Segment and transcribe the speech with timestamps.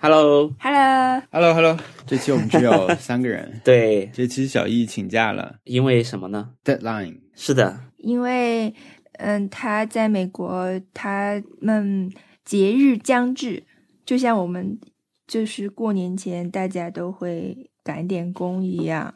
[0.00, 3.60] Hello，Hello，Hello Hello，这期我们只有 三个人。
[3.64, 7.18] 对，这期小易请假了因为什么呢？，Deadline。
[7.34, 8.72] 是的，因为
[9.14, 12.12] 嗯，他在美国，他们
[12.44, 13.64] 节日将至，
[14.06, 14.78] 就像我们
[15.26, 19.12] 就是过年前大家都会赶点工一样，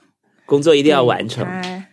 [0.46, 1.44] 工作一一定要完成。
[1.44, 1.86] 他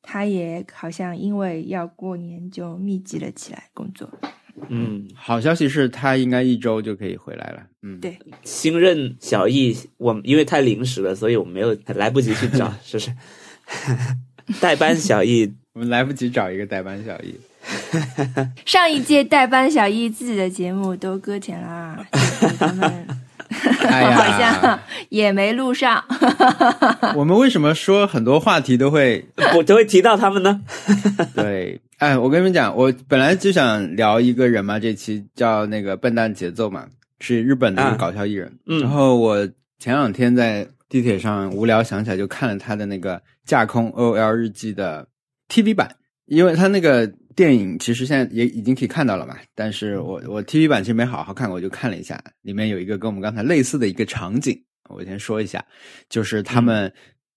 [0.00, 4.08] 他也好像因为要过年，就密集了起来工作。
[4.68, 7.62] 嗯，好消息是他应该一周就可以回来了。
[7.82, 13.10] 嗯，对新任小易，我因为太临时了，所以我没有来不及去找， 是不是？
[14.60, 17.34] 代班小易，我们来不及找一个代班小易。
[18.64, 23.06] 上一届代班小易自己的节目都搁浅啦，所以他们
[23.82, 26.02] 哎，好像也没录上。
[27.16, 29.26] 我们为什么说很多话题都会
[29.56, 30.60] 我都会提到他们呢。
[31.34, 31.80] 对？
[31.98, 36.86] 哎，我跟你们讲，我本来就想聊一个人嘛，这期叫那个笨蛋节奏嘛，
[37.20, 38.52] 是日本的一个啊搞笑艺人。
[38.66, 38.80] 嗯。
[38.80, 45.08] 然后我前两天在地铁上无聊想起来，就看了他的那个《架空 OL 日记》的
[45.48, 54.54] TV 版，因为他那个电影其实现在也已经可以看到了嘛，但是我我 TV 版其实没好好看，我就看了一下，里面有一个跟我们刚才类似的一个场景，
[54.90, 55.64] 我先说一下，
[56.10, 56.92] 就是他们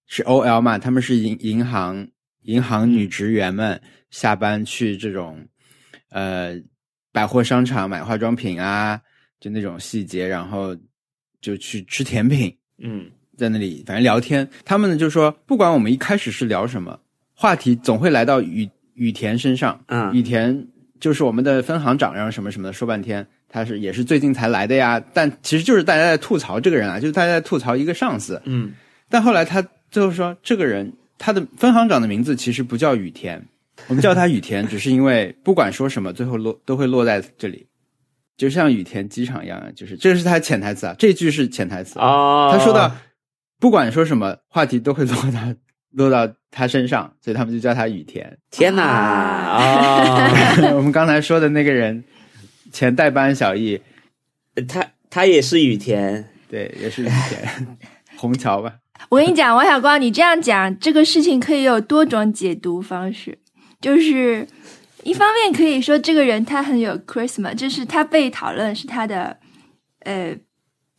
[0.05, 2.05] 是 OL 嘛，他们是银银行
[2.41, 3.79] 银行女职员们
[4.11, 5.39] 下班去这种
[6.09, 6.55] 呃
[7.11, 8.99] 百货商场买化妆品啊，
[9.39, 10.75] 就那种细节，然后
[11.41, 14.47] 就去吃甜品，嗯在那里反正聊天。
[14.65, 16.99] 他们呢就说，不管我们一开始是聊什么
[17.33, 19.81] 话题，总会来到雨雨田身上。
[19.87, 20.67] 嗯雨田
[20.99, 25.01] 就是我们的分行长，然后什么什么的，说半天他是也是最近才来的呀。
[25.13, 28.41] 但其实就是大家在吐槽这个人啊，就是大家在吐槽一个上司。
[28.45, 28.73] 嗯
[29.07, 33.43] 但后来他最后说，这个人他的分行长的名字其实不叫雨田，
[33.87, 37.67] 我们叫他雨田，只是因为不管说什么，最后落都会落在这里，
[38.37, 41.97] 就像雨田机场一样啊，就是这是他的潜台词啊，这句是潜台词。
[41.99, 42.91] 哦，他说到，
[43.59, 45.39] 不管说什么话题都会落到
[45.91, 48.37] 落到他身上，所以他们就叫他雨田。
[48.51, 50.31] 天哪啊！
[50.75, 52.03] 我们刚才说的那个人，
[52.71, 53.81] 前代班小易，
[54.67, 57.77] 他他也是雨田，对，也是雨田，
[58.17, 58.75] 虹桥吧。
[59.09, 63.39] 我跟你讲，王小光，你这样讲这个事情可以有多种解读方式，
[63.81, 64.47] 就是
[65.03, 69.37] 一方面可以说这个人他很有 charisma，就是他被讨论是他的
[70.01, 70.35] 呃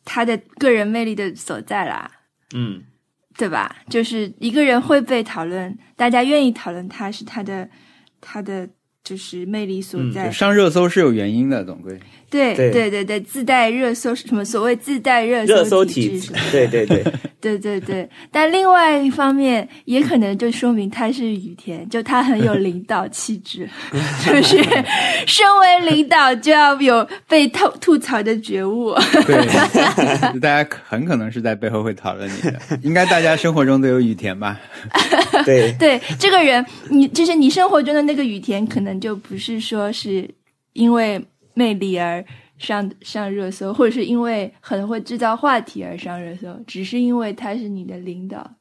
[0.05, 2.11] 他的个人魅力的所在啦，
[2.55, 2.83] 嗯
[3.37, 3.77] 对吧？
[3.89, 7.69] 就是一个人会被讨论，大家愿意讨论他是他的
[8.21, 8.69] 他的
[9.03, 10.27] 就是魅力所嗯在。
[10.27, 11.99] 就上热搜是有原因的，总归。
[12.31, 17.05] 对对对对对，自带热搜什么所谓自带热热搜体体制什么，对对对，
[17.41, 23.69] 对对 对，但另外一方面也可能就说明他是雨田，就他很有领导气质，
[24.25, 24.63] 就是
[25.27, 28.95] 身为领导就要有被吐吐槽的觉悟。
[29.27, 29.45] 对，
[30.39, 34.57] 大家很可能是在背后会讨论你的，应该大家生活中都有雨田吧？
[35.47, 40.29] 对对这个人，你就是你生活中的那个雨田，可能就不是说是
[40.73, 41.25] 因为
[41.55, 42.25] 魅力而
[42.59, 48.57] 上上热搜，或者是因为很会制造话题而上热搜，只是因为他是你的领导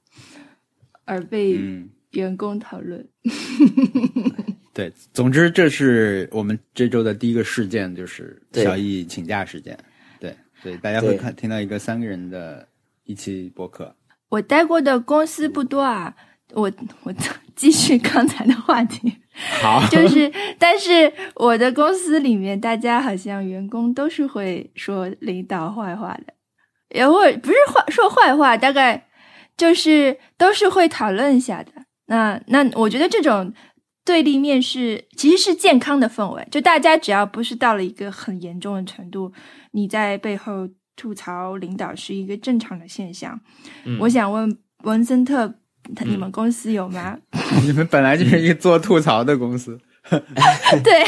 [1.06, 3.08] 而被嗯，员工讨论。
[4.74, 4.92] 对。
[5.14, 9.78] 总之，这是我们这周的第一个事件，就是小易请假事件。
[10.20, 12.66] 对，所以大家会看听到一个三个人的
[13.04, 13.94] 一期播客。
[14.30, 16.16] 我待过的公司不多啊，
[16.54, 16.72] 我
[17.04, 17.14] 我
[17.56, 19.14] 继续刚才的话题，
[19.62, 26.34] 好，就是，但是我的公司里面，大家好像员工都是会说领导坏话的，
[26.96, 29.08] 也会不是坏说坏话，大概
[29.56, 31.72] 就是都是会讨论一下的。
[32.08, 33.54] 那那我觉得这种
[34.04, 39.32] 对立面是其实是健康的氛围，就大家只要不是到了一个很严重的程度，
[39.72, 43.40] 你在背后吐槽领导是一个正常的现象。
[43.86, 45.59] 嗯我想问文森特，
[46.06, 47.18] 你们公司有吗？
[47.66, 49.78] 你们本来就是一个做吐槽的公司，
[50.84, 51.04] 对，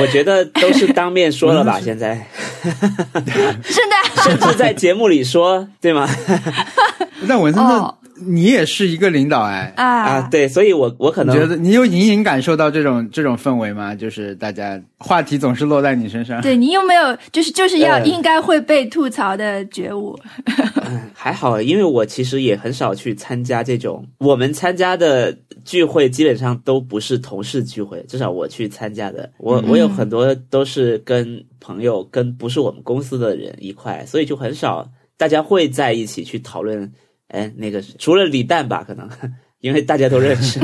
[0.00, 2.26] 我觉得都是当面说了吧， 现在
[2.62, 3.96] 真的。
[4.24, 6.08] 甚至在节目里说，对吗？
[7.22, 9.72] 那文森特，哦你也是一个领导哎。
[9.76, 13.94] 啊啊，对，所以我我可能觉得你有隐隐感受到这种这种氛围吗？
[13.94, 16.40] 就是大家话题总是落在你身上。
[16.40, 20.18] 对你有没有就是就是要呃应该会被吐槽的觉悟？
[20.86, 36.90] 嗯 还好，因为我其实也很少去参加这种，我们参加的聚会基本上都不是同事聚会，至少我去参加的，我我有很多都是跟朋友跟不是我们公司的人一块，所以就很少大家会在一起去讨论，
[37.28, 39.08] 哎，那个除了李诞吧，可能
[39.60, 40.60] 因为大家都认识，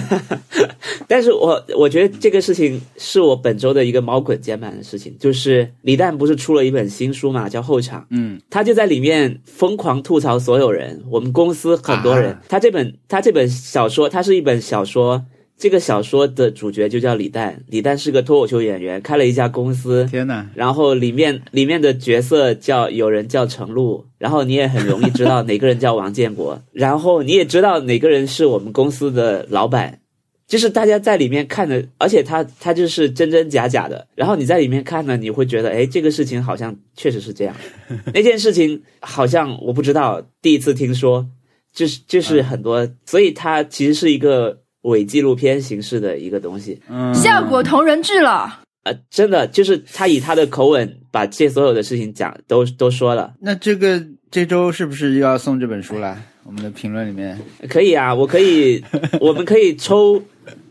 [1.06, 8.40] 但是我我觉得这个事情是我本周的一个猫滚键盘的事情，就是李诞不是出了一本新书嘛，叫《后场》，嗯。
[8.48, 12.32] 他就在里面疯狂吐槽所有人，我们公司很多人。
[12.32, 12.42] 啊。
[12.48, 15.22] 他这本他这本小说，它是一本小说，
[15.60, 30.00] 这个小说的主角就叫李诞，李诞是个脱口秀演员，开了一家公司，天呐，然后里面里面的角色叫有人叫程璐，然后你也很容易知道哪个人叫王建国，然后你也知道哪个人是我们公司的老板。
[30.46, 37.54] 就是大家在里面看的，而且他他就是真真假假的，然后你在里面看呢，你会觉得，哎，这个事情好像确实是这样，
[38.12, 41.24] 那件事情好像我不知道，第一次听说，
[41.72, 48.60] 就是就是很多，所以它其实是一个伪纪录片形式的一个东西，嗯，效果同人志了。
[48.82, 56.16] 呃，真的就是他以他的口吻把这所有的事情讲都都说了，那这个这周是不是又要送这本书了？
[56.44, 57.38] 我们的评论里面，
[57.68, 58.82] 可以啊，我可以，
[59.20, 60.20] 我们可以抽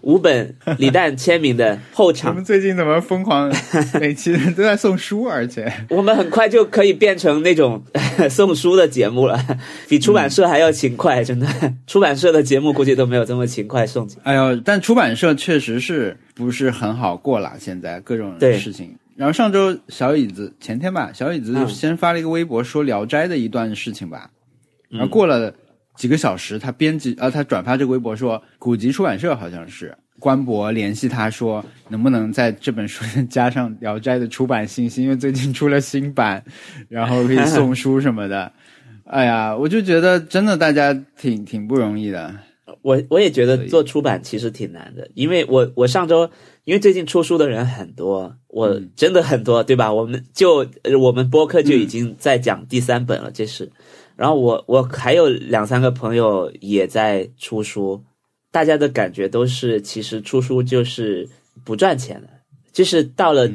[0.02, 2.30] 五本李诞签名的后场。
[2.32, 3.52] 我场们，最近怎么疯狂，
[4.00, 5.72] 每期都在送书，而且。
[5.90, 7.84] 我们很快就可以变成那种
[8.30, 9.40] 送书的节目了，
[9.88, 11.48] 比出版社还要勤快，真的。
[11.88, 14.08] 出版社的节目估计都没有这么勤快送。
[14.24, 18.96] 哎呦，但出版社确实是不是很好过啦，现在各种事情。
[19.16, 21.68] 然后上周小椅子前天吧，小椅子嗯。
[21.68, 24.30] 先发了一个微博说《聊斋》的一段事情吧，
[24.90, 25.54] 然后嗯过了
[26.00, 36.42] 几个小时，他编辑啊，他转发这个微博说，古籍出版社好像是官博联系他说，能不能在这本书加上《聊斋》的出版信息，因为最近出了新版，
[36.88, 38.50] 然后可以送书什么的。
[39.04, 42.34] 哎呀，我就觉得真的大家挺挺不容易的。
[42.82, 46.30] 我我也觉得做出版其实挺难的，因为我我上周
[46.64, 49.92] 因为最近出书的人很多，我嗯真的很多，对吧？
[49.92, 53.70] 我们就呃我们播客就已经在讲第三本了，这是。
[54.20, 58.04] 然后我我还有两三个朋友也在出书，
[58.52, 61.26] 大家的感觉都是其实出书就是
[61.64, 62.28] 不赚钱的，
[62.74, 63.50] 就是到了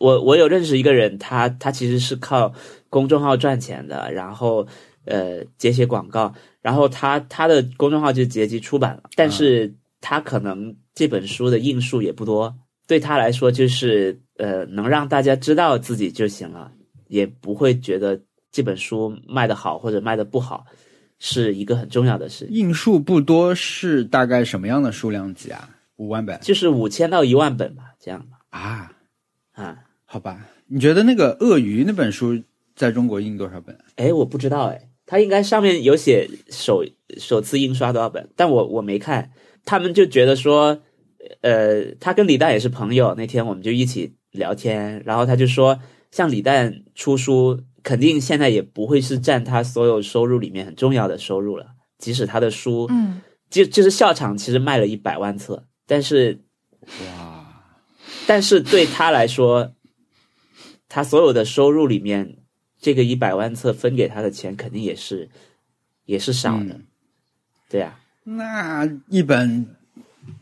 [0.00, 2.52] 我我有认识一个人，他他其实是靠
[2.88, 4.66] 公众号赚钱的，然后
[5.04, 12.52] 呃接些广告，然后他他的公众号就结集出版了，但是他可能这本书的印数也不多，
[12.88, 16.72] 对他来说就是呃能让大家知道自己就行了，
[17.06, 18.20] 也不会觉得
[18.50, 20.64] 这本书卖的好或者卖的不好
[21.18, 25.68] 是一个很重要的事，印数不多是大概什么样的数量级啊？
[25.96, 28.92] 五万本就是五千到一万本吧，这样吧啊？
[29.52, 29.84] 啊。
[30.12, 32.42] 好吧，你觉得那个鳄鱼那本书
[32.74, 33.78] 在中国印多少本？
[33.94, 36.84] 哎，我不知道哎，它应该上面有写首
[37.16, 39.30] 首次印刷多少本，但我我没看。
[39.64, 40.80] 他们就觉得说，
[41.42, 45.78] 呃，他跟李诞也是朋友，那天我们就一起聊天，然后他就说，
[46.10, 51.66] 像李诞出书，肯定现在也不会是占他所有收入里面很重要的收入了，
[51.98, 56.40] 即使他的书，嗯，就就是校场其实卖了一百万册，但是
[57.06, 57.46] 哇，
[58.26, 59.72] 但是对他来说，
[60.88, 62.38] 他所有的收入里面，
[62.80, 65.28] 这个一百万册分给他的钱肯定也是
[66.04, 66.86] 也是少的，嗯。
[67.68, 69.64] 对啊，那一本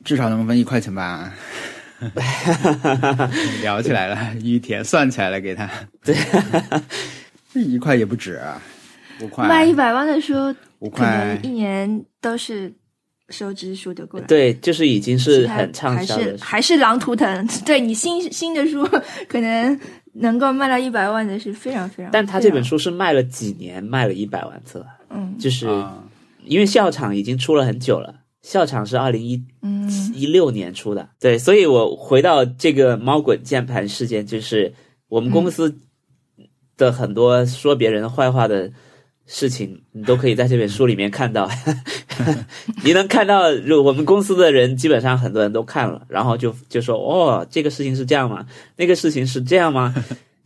[0.03, 1.35] 至少能分一块钱吧？
[3.61, 5.69] 聊起来了，一天算起来了，给他。
[6.03, 6.17] 对，
[7.59, 8.63] 这一块也不止啊，
[9.21, 10.35] 五块，卖一百万的书，
[10.79, 12.73] 五可能块一，年都是
[13.31, 14.27] 收支数得过来。
[14.27, 17.47] 对，就是已经是很畅销的还是狼图腾。
[17.67, 18.87] 对你新新的书，
[19.29, 19.81] 可能
[20.13, 22.11] 能够卖到一百万的是非常非常。
[22.13, 26.05] 但他这本书是卖了几年，卖了一百万册，嗯就是啊，
[26.45, 34.73] 因为校场已经出了很久了，校场是二零一嗯一六年出的，对，所以我回到这个猫滚键盘事件，就是
[35.09, 35.77] 我们公司
[36.79, 38.73] 的很多说别人坏话的
[39.27, 41.51] 事情，你都可以在这本书里面看到。
[42.83, 48.47] 你能看到，就我们公司的人基本上很多人都看了，然后就就说哦，这个事情是这样吗？
[48.77, 49.95] 那个事情是这样吗？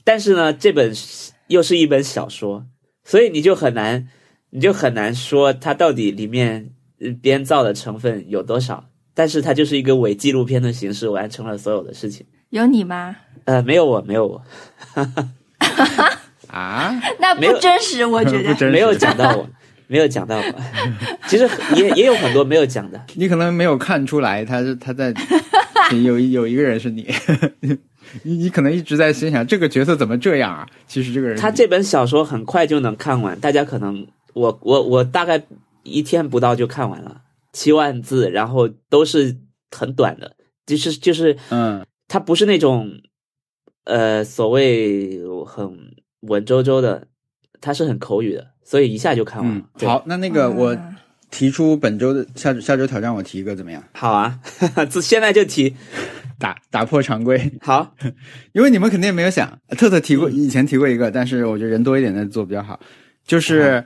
[0.03, 0.93] 但是呢，这本
[1.47, 2.67] 又是一本小说，
[3.05, 4.09] 所以你就很难，
[4.51, 6.71] 你就很难说它到底里面
[7.01, 8.89] 呃编造的成分有多少。
[9.15, 12.25] 但是它就是一个伪纪录片的形式完成了所有的事情。
[12.49, 13.15] 有你吗？
[13.45, 14.43] 呃，没有我，没有我，
[16.53, 18.55] 啊， 那不真实，我觉不得。
[18.55, 19.49] 真实没有讲到我，
[19.89, 20.45] 没有讲到我。
[21.27, 23.01] 其实也也有很多没有讲的。
[23.15, 25.13] 你可能没有看出来，他是他在
[26.05, 27.11] 有一有一个人是你，
[28.23, 30.69] 你你可能一直在心想这个角色怎么这样啊？
[30.87, 35.43] 其实这个人他这本小说很快就能看完，大家可能我我我大概
[35.83, 39.37] 一天不到就看完了，七万字，然后都是
[39.71, 42.91] 很短的，就是就是嗯他不是那种
[43.85, 45.71] 呃所谓很
[46.23, 47.07] 文绉绉的，
[47.61, 49.63] 它是很口语的，所以一下就看完了。
[49.81, 50.97] 嗯，好，那那个我嗯
[51.31, 53.83] 提出本周的下下周挑战，我提一个怎么样？
[53.95, 54.41] 好啊，
[54.91, 55.75] 这现在就提。
[56.39, 57.95] 打打破常规，好，
[58.51, 62.81] 因为你们肯定也没有想，特特提过，以前提过一个，但是我觉得人多一点再做比较好。
[63.25, 63.85] 就是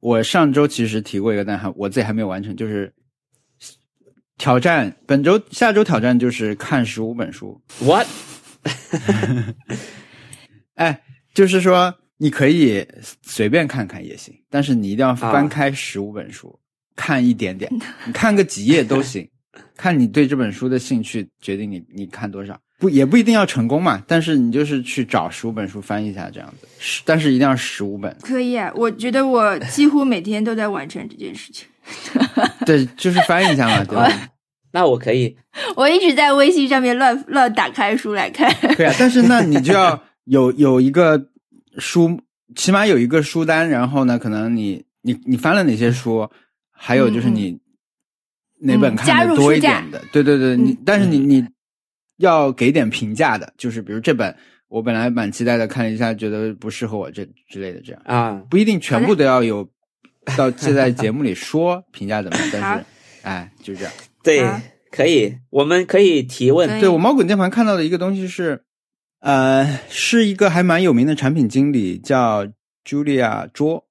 [0.00, 2.92] 我上周其实提过一个，但还我自己还没有完成，就是
[4.36, 7.58] 挑战本周下周挑战就是看十五本书。
[7.80, 8.06] What？
[10.74, 11.00] 哎，
[11.36, 12.82] 就是说你可以
[13.20, 16.58] 随便看看也行，但是你一定要翻开十五本书，
[16.96, 17.70] 看一点点，
[18.06, 19.28] 你看个几页都行。
[19.76, 24.02] 看你对这本书的兴趣，决定你你看多少，不也不一定要成功嘛。
[24.06, 26.66] 但是你就是去找十五本书翻一下这样子，
[27.04, 28.14] 但是一定要十五本。
[28.22, 31.66] 可以啊，我觉得我几乎每天都在完成这件事情。
[32.64, 34.10] 对，就是翻一下嘛，对吧？
[34.72, 35.36] 那我可以，
[35.76, 38.50] 我一直在微信上面乱乱打开书来看。
[38.76, 41.28] 对啊，但是那你就要有有一个
[41.78, 42.20] 书，
[42.54, 46.30] 起码有一个书单，然后呢，可能你你你翻了哪些书，
[46.70, 47.58] 还有就是你。
[48.58, 50.02] 哪本看的多一点的？
[50.10, 51.46] 对对对，你但是你你
[52.16, 54.34] 要给点评价的，就是比如这本
[54.68, 59.68] 我本来蛮期待的，看了一下觉得不适合我这之类的，这样啊，不一定全部都要有
[60.38, 62.86] 到现在节目里说评价怎么样，但是
[63.24, 63.92] 哎就这样。
[64.22, 64.50] 对，
[64.90, 66.80] 可以，我们可以提问。
[66.80, 68.64] 对我猫滚键盘看到的一个东西是，
[69.26, 72.46] 呃，是一个还蛮有名的产品经理，叫
[72.84, 73.84] Julia 卓，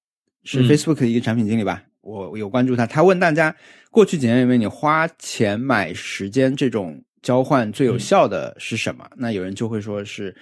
[0.45, 1.83] 是 Facebook 的一个产品经理吧？
[1.99, 3.53] 我有关注他，他问大家。
[3.91, 9.05] 过去几年里面，你花钱买时间这种交换最有效的是什么？
[9.17, 10.33] 那有人就会说是，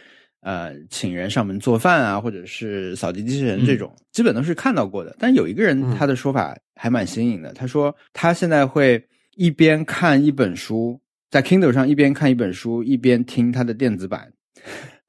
[0.41, 5.15] 呃，请人上门做饭啊，或者是扫地机器人这种，基本都是看到过的。
[5.17, 9.03] 但有一个人他的说法还蛮新颖的，他说他现在会
[9.37, 14.32] 一边看一本书，在 Kindle 上一边看一本书，一边听他的电子版。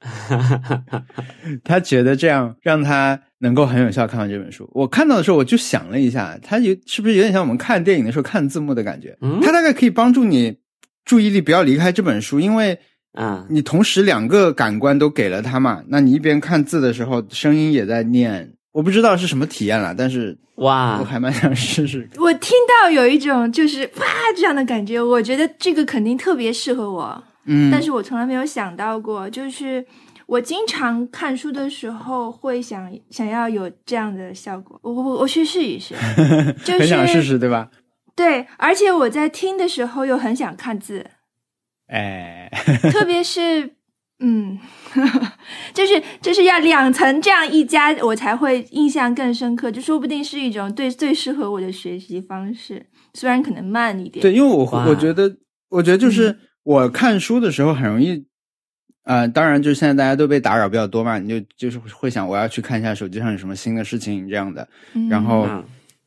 [1.64, 4.68] 他觉得这样让他能够很有效看完这本书。
[4.74, 9.16] 我看到的时候，我就想了一下，他有是不是有点像我们看电影的时候看字幕的感觉？
[9.22, 10.58] 嗯，他大概可以帮助你
[11.04, 12.78] 注意力不要离开这本书，因为
[13.12, 15.82] 啊，你同时两个感官都给了他嘛。
[15.88, 18.52] 那你一边看字的时候，声音也在念。
[18.72, 22.06] 我不知道是什么体验了，但是哇，我还蛮想试试。
[22.18, 22.50] 我听
[22.82, 24.04] 到有一种就是哇
[24.36, 27.24] 这样的感觉，我觉得这个肯定特别适合我。
[27.46, 29.84] 嗯，但是我从来没有想到过，就是
[30.26, 35.94] 我经常看书的时候会想想要有这样的效果，我我我去试一试，
[36.64, 37.70] 就是很想试试，对吧？
[38.16, 41.04] 对，而且我在听的时候又很想看字，
[41.88, 42.48] 哎，
[42.90, 43.74] 特别是
[44.20, 44.58] 嗯，
[45.74, 54.22] 就是就是要两层这样一加，我才会印象更深刻，就说不定是一种对最适合我的学习方式，虽然可能慢一点。
[54.22, 55.36] 对，因为我我觉得，
[55.68, 56.30] 我觉得就是。
[56.30, 58.24] 嗯我看书的时候很容易，
[59.04, 65.46] 呃，当然就是现在大家都被打扰比较多嘛，你就就是会想我要去看一下手机上有什么新的事情这样的，嗯、然后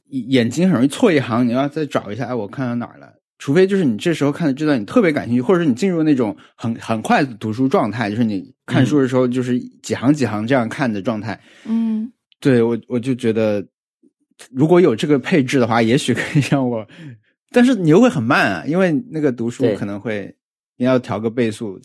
[0.10, 3.14] 眼睛很容易错一行，你要再找一下，哎，我看到哪儿了？
[3.38, 11.40] 除非就是你这时候看的这段你特别感兴趣，或者是你进入那种很很快的读书状态，就是你看书的时候就是几行几行这样看的状态。
[11.66, 13.64] 嗯，对我我就觉得
[14.52, 16.88] 如果有这个配置的话，也许可以让我，
[17.52, 20.34] 但是你又会很慢啊，因为那个读书可能会。
[20.78, 21.80] 你要调个倍速，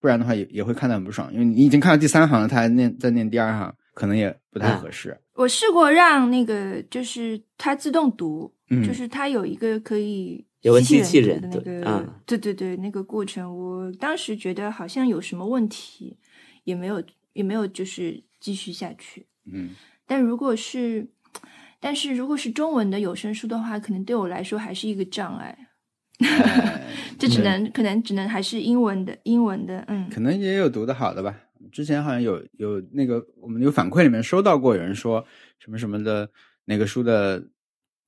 [0.00, 1.32] 不然的话也也会看得很不爽。
[1.32, 5.16] 因为你已经看到第三行了，他还念再念第二行，可能也不太合适。
[5.34, 16.18] 我试过让那个就是它自动读，嗯、就是它有一个可以有机器人的那个，啊、对对对，那个过程，我当时觉得好像有什么问题，
[16.64, 19.26] 也没有也没有就是继续下去。
[19.50, 19.70] 嗯，
[20.06, 21.08] 但如果是，
[21.80, 25.56] 但是如果是中文的有声书的话，可能对我来说还是一个障碍。
[27.18, 31.34] 这只能可能只能还是英文的，英文的，嗯，可能也有读的好的吧。
[31.70, 35.24] 之前好像有有那个我们有反馈里面收到过有人说
[35.58, 36.28] 什么什么的
[36.64, 37.42] 哪个书的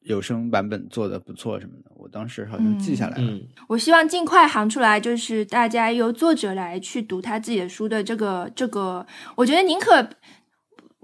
[0.01, 3.23] 有声版本做的不错什么的，我当时好像记下来了。
[3.23, 9.07] 嗯，我希望尽快行出来，就是大家由作者来去读他自己的书的这个这个，
[9.37, 10.09] 我觉得宁可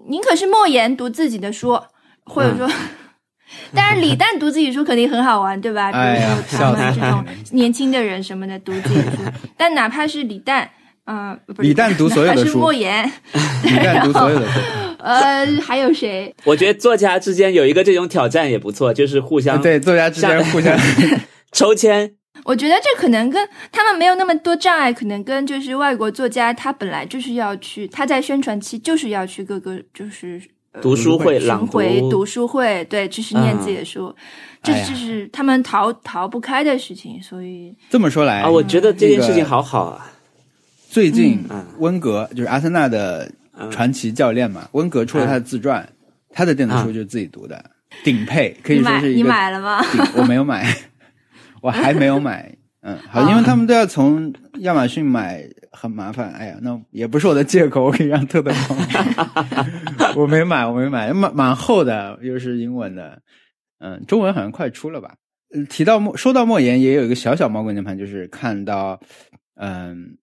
[0.08, 1.80] 宁可是莫言读自己的书，
[2.24, 2.66] 或者说。
[2.66, 2.99] 嗯
[3.74, 5.90] 当然，李诞读自己书肯定很好玩，对吧？
[5.90, 9.18] 比哎如说他们这种年轻的人什么的读自己书，
[9.56, 10.68] 但哪怕是李诞，
[11.04, 13.10] 嗯、呃，李诞读 所有的书，是莫言，
[13.64, 14.60] 李诞读所有的书，
[14.98, 16.34] 呃，还有谁？
[16.44, 20.78] 我觉得作家之间有一个这种挑战也不错，就是互相 对作家之间互相
[21.52, 22.12] 抽签。
[22.44, 30.40] 我觉得这可能跟他们没有那么多障碍，可能跟就是外国作家他本来就是要去，他在宣传期就是要去各个就是。
[30.80, 34.14] 读书会、朗读、读书会，对，就是念自己的书，
[34.62, 40.12] 这这是他们逃逃不开的事情，所以这么说来啊，我觉得这件事情好好啊。
[40.88, 41.44] 最近
[41.78, 43.30] 温格就是阿森纳的
[43.70, 45.88] 传奇教练嘛，温格出了他的自传，
[46.32, 47.64] 他的电子书就是自己读的。
[48.04, 49.84] 顶配，可以你买你说是一个买了吗？
[50.14, 50.64] 我没有买，
[51.60, 52.54] 我还没有买。
[52.82, 56.32] 嗯，好，啊因为他们都要从亚马逊买，很麻烦。
[56.32, 60.22] 哎呀，那也不是我的借口，我可以让特特帮我。
[60.22, 63.20] 我没买，我没买，蛮蛮厚的，又是英文的。
[63.78, 65.14] 嗯，中文好像快出了吧？
[65.52, 69.00] 呃提到莫，说到莫言，也有一个小小猫滚键盘，就是看到，
[69.56, 70.16] 嗯，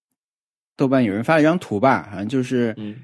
[0.76, 2.96] 豆瓣有人发了一张图吧，好像就是，嗯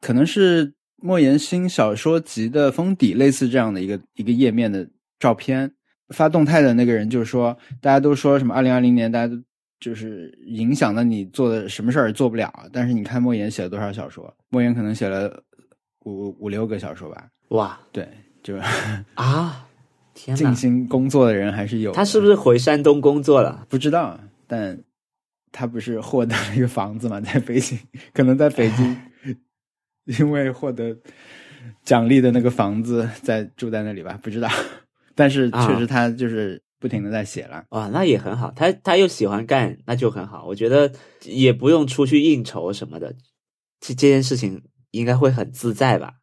[0.00, 5.72] 可能是莫言新小说集的封底，类似这样的一个一个页面的照片。
[6.10, 9.38] 发动态的那个人就说，大家都说什么二零二零年，大家都
[9.80, 12.52] 就是影响了你做的什么事儿也做不了。
[12.72, 14.34] 但是你看莫言写了多少小说？
[14.48, 15.42] 莫言可能写了
[16.04, 17.28] 五五六个小说吧。
[17.48, 18.08] 哇对，
[18.42, 18.56] 就
[19.14, 19.66] 啊，
[20.14, 20.54] 天尽哪！
[20.54, 21.92] 心工作的人还是有。
[21.92, 23.66] 他是不是回山东工作了？
[23.68, 24.78] 不知道，但
[25.50, 27.78] 他不是获得了一个房子嘛，在北京，
[28.12, 28.96] 可能在北京，
[30.18, 30.96] 因为获得
[31.82, 34.48] 奖励的那个房子在住在那里吧，不知道。
[35.14, 37.64] 但是确实他就是不停的在写了。
[37.70, 38.50] 哇，那也很好。
[38.52, 40.46] 他他又喜欢干，那就很好。
[40.46, 40.92] 我觉得
[41.24, 43.14] 也不用出去应酬什么的，
[43.80, 46.14] 这这件事情应该会很自在吧。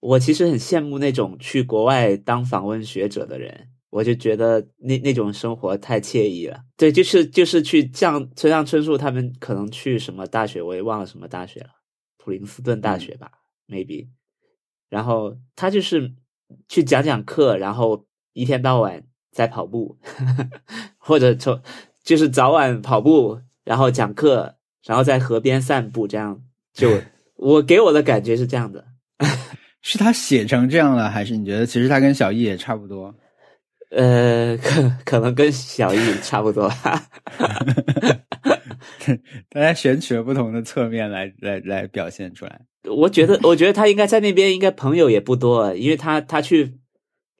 [0.00, 6.60] 我其实很羡慕那种去国外当访问学者的人，我就觉得那那种生活太惬意了。
[6.76, 11.68] 对，就是就是去像村上春树他们可能去什么大学，我也忘了什么大学了，
[12.16, 13.30] 普林斯顿大学吧、
[13.66, 14.08] m a y b e
[14.88, 16.14] 然后他就是
[16.66, 19.98] 去讲讲课，然后一天到晚在跑步，
[20.98, 21.60] 或者从
[22.02, 26.40] 就是早晚跑步，然后讲课，然后在河边散步，这样
[26.72, 27.00] 就
[27.36, 28.84] 我给我的感觉是这样的。
[29.82, 33.14] 是他写成这样了，还是你觉得其实他跟小易也差不多？
[33.90, 37.02] 呃，可可能跟小易差不多吧。
[39.50, 42.60] 大家选取了不同的侧面来来来表现出来。
[42.84, 46.78] 我觉得，我觉得他应该在那边应该朋友也不多，因为他他去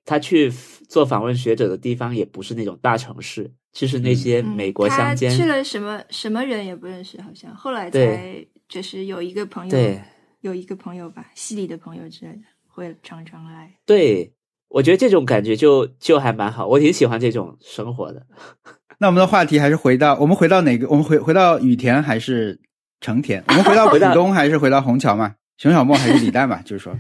[0.04, 0.50] 他去
[0.88, 5.30] 做访问学者的地方也不是那种大城市，就是那些嗯美国乡间。
[5.30, 10.00] 他去了什么什么人也不认识，好像后来才就是有一个朋友，对
[10.40, 13.72] 有一个朋友吧，系里的朋友之类的，会常常来。
[13.84, 14.32] 对，
[14.68, 18.26] 我觉得这种感觉就就还蛮好，我挺喜欢这种生活的。
[18.98, 20.88] 那我们的话题还是回到我们回到哪个？
[20.88, 22.60] 我们回回到羽田还是
[23.00, 23.42] 成田？
[23.48, 25.34] 我们 回到浦东还是回到虹桥嘛？
[25.56, 26.62] 熊小莫还是李诞吧？
[26.64, 26.98] 就是说，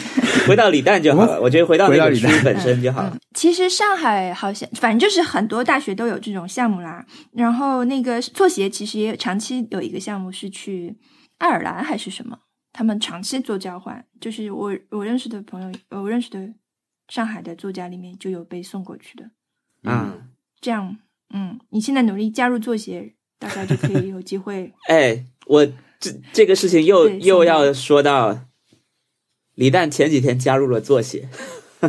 [0.46, 7.04] 回到李诞就好了，我觉得回到李诞本身就好了嗯。，其实上海好像，反正就是很多大学都有这种项目啦。
[7.32, 10.96] 然后那个作协其实也长期有一个项目是去
[11.38, 12.38] 爱尔兰还是什么，
[12.72, 14.04] 他们长期做交换。
[14.20, 16.48] 就是我我认识的朋友，我认识的
[17.08, 19.30] 上海的作家里面就有被送过去的。
[19.90, 20.14] 啊、
[20.60, 20.96] 这样，
[21.34, 24.72] 嗯，你现在努力加入作协，大家就可以有机会。
[24.86, 25.66] 哎，我
[25.98, 28.38] 这这个事情又又要说到，
[29.54, 31.28] 李诞前几天加入了作协，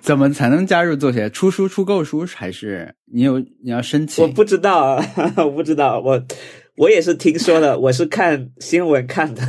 [0.00, 1.28] 怎么才能加入作协？
[1.30, 4.22] 出书出购书还是你有你要申请？
[4.24, 5.04] 我不知道啊，
[5.44, 6.22] 我不知道，我
[6.76, 9.42] 我也是听说的， 我是看新闻看的，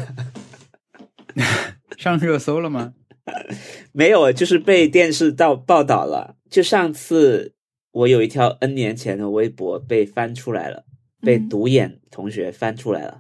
[1.98, 2.94] 上热搜了吗？
[3.92, 6.36] 没有，就是被电视到报道了。
[6.50, 7.54] 就上次
[7.92, 10.86] 我有一条 N 年前的微博被翻出来了，
[11.22, 13.20] 被嗯独眼同学翻出来了。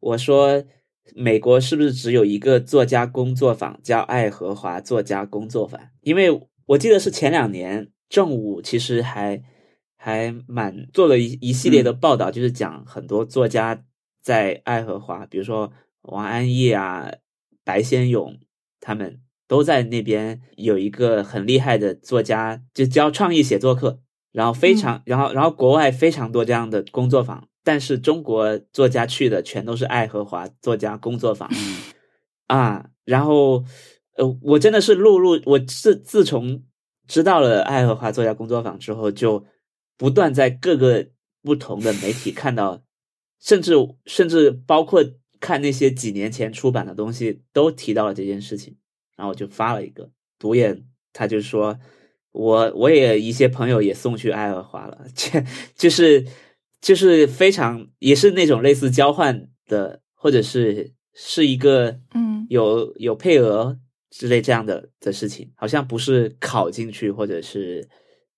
[0.00, 0.62] 我说，
[1.14, 5.80] 美国是不是只有一个作家工作坊叫爱荷华作家工作坊？
[6.00, 9.42] 因为我记得是前两年正午其实还
[9.96, 13.84] 还蛮做了一一系列的报道，就是讲很多作家
[14.22, 17.12] 在爱荷华，比如说王安忆啊、
[17.64, 18.38] 白先勇
[18.80, 24.00] 他们都在那边有一个很厉害的作家，就教创意写作课，
[24.32, 31.48] 然后非常，然后然后国外非常多这样的工作坊，但是中国作家去的全都是爱荷华作家工作坊，
[32.46, 33.64] 啊，然后
[34.16, 36.62] 呃，我真的是陆陆，我自自从
[37.06, 39.44] 知道了爱荷华作家工作坊之后，就
[39.96, 41.08] 不断在各个
[41.42, 42.82] 不同的媒体看到，
[43.40, 43.74] 甚至
[44.06, 45.04] 甚至包括
[45.40, 48.76] 看那些几年前出版的东西，都提到了这件事情。
[49.16, 51.78] 然后我就发了一个独眼，他就说
[52.32, 55.44] 我我也一些朋友也送去爱荷华了， 这
[55.76, 56.26] 就是
[56.82, 62.32] 就是非常也是那种类似交换的，或者是是一个嗯。
[62.50, 63.78] 有有配额
[64.10, 67.88] 之类这样的的事情，好像不是考进去或者是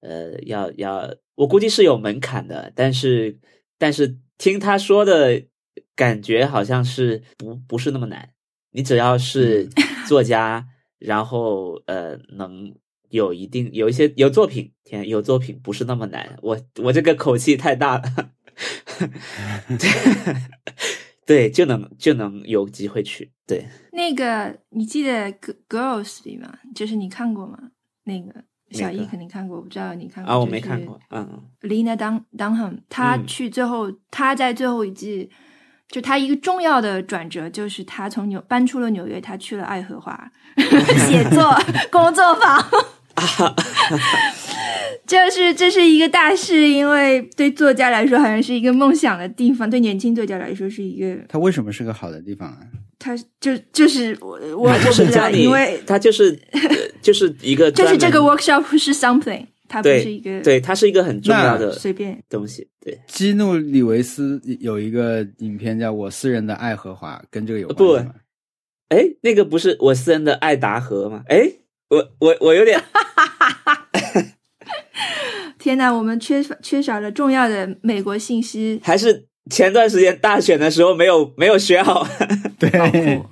[0.02, 3.36] 呃要要，我估计是有门槛的，但是
[3.76, 5.42] 但是听他说的
[5.96, 8.30] 感觉好像是不不是那么难，
[8.70, 9.68] 你只要是
[10.06, 10.64] 作家，
[11.00, 12.72] 然后呃能
[13.14, 18.02] 有一定有一些有作品，天有作品不是那么难，我我这个口气太大了。
[21.24, 23.30] 对，就能就能有机会去。
[23.46, 25.32] 对，那个你记得
[25.68, 26.58] 《Girls》里吗？
[26.74, 27.56] 就是你看过吗？
[28.02, 28.34] 那个
[28.72, 30.98] 小易肯定看过，我不知道你看过啊，我没看过。。
[31.10, 35.30] 嗯 Lena Dun Dunham，她嗯去最后，她在最后一季，
[35.88, 40.30] 就她一个重要的转折，就是她从纽搬出了纽约，她去了爱荷华
[41.08, 41.56] 写作
[41.90, 42.60] 工作坊。
[45.06, 52.60] 就是这是一个大事，因为对作家来说好像是一个梦想的地方，对年轻作家来说是一个，他为什么是个好的地方啊？
[52.98, 56.60] 他就就是我我不知道， 因为他就是呃
[57.02, 62.18] 就是一个就是这个 workshop 是 something，它不是一个对，它是一个很重要的随便。
[62.30, 62.66] 东西。
[62.80, 68.14] 对，基努里维斯有一个影片叫《我私人的爱荷华》，跟这个有不关系吗？
[68.88, 71.22] 哎，那个不是我私人的爱达荷吗？
[71.28, 71.46] 哎，
[71.94, 72.80] 我我我有点
[75.58, 78.80] 天呐，我们缺少缺少了重要的美国信息。
[78.84, 82.06] 还是前段时间大选的时候没有没有学好。
[82.58, 82.70] 对，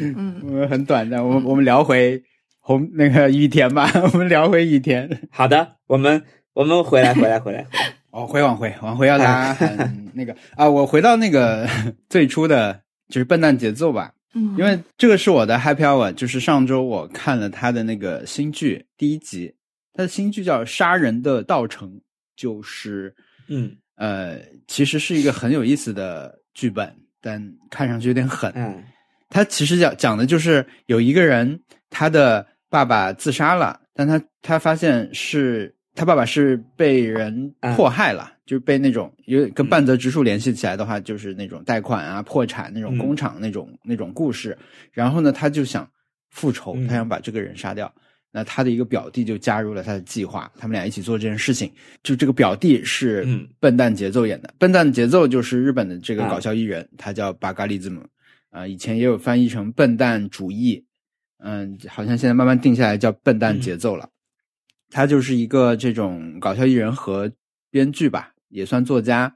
[0.00, 2.22] 嗯，我们很短暂，我们我们聊回
[2.60, 5.08] 红那个雨田吧，我们聊回雨田。
[5.30, 7.58] 好的，我们我们回来回来回来。
[7.58, 7.66] 回来
[8.10, 11.68] 哦，回往回，往回要拉很那个啊，我回到那个
[12.08, 19.54] 最初的，就是笨蛋节奏吧，嗯，因为这个是我的 Happy Hour，就是上周我看了他的那个新剧第一集，
[19.92, 21.88] 他的新剧叫《杀人的道成》，
[22.36, 23.14] 就是
[23.48, 23.76] 嗯。
[23.96, 28.50] 呃，其实是一个很有意思的剧本，但看上去有点狠。
[28.56, 28.82] 嗯。
[29.30, 44.56] 他其实讲讲的就是有一个人，他的爸爸自杀了，但他他发现是他爸爸是被人迫害了，就是被那种有跟半泽直树联系起来的话，就是那种贷款啊、破产那种嗯工厂那种、那种故事。
[44.92, 45.88] 然后呢，他就想
[46.30, 47.92] 复仇，嗯他想把这个人杀掉。
[48.30, 51.70] 那他的一个表弟就加入了他的计划，他们俩一起做这件事情。
[52.02, 58.04] 就这个表弟是嗯笨蛋节奏演的，笨蛋节奏就是日本的这个啊搞笑艺人，他叫巴嘎利兹姆。
[58.50, 60.84] 啊、以前也有翻译成笨蛋主义，
[61.38, 64.08] 嗯，好像现在慢慢定下来叫笨蛋节奏了。
[64.90, 67.30] 他就是一个这种搞笑艺人和
[67.70, 69.32] 编剧吧，也算作家。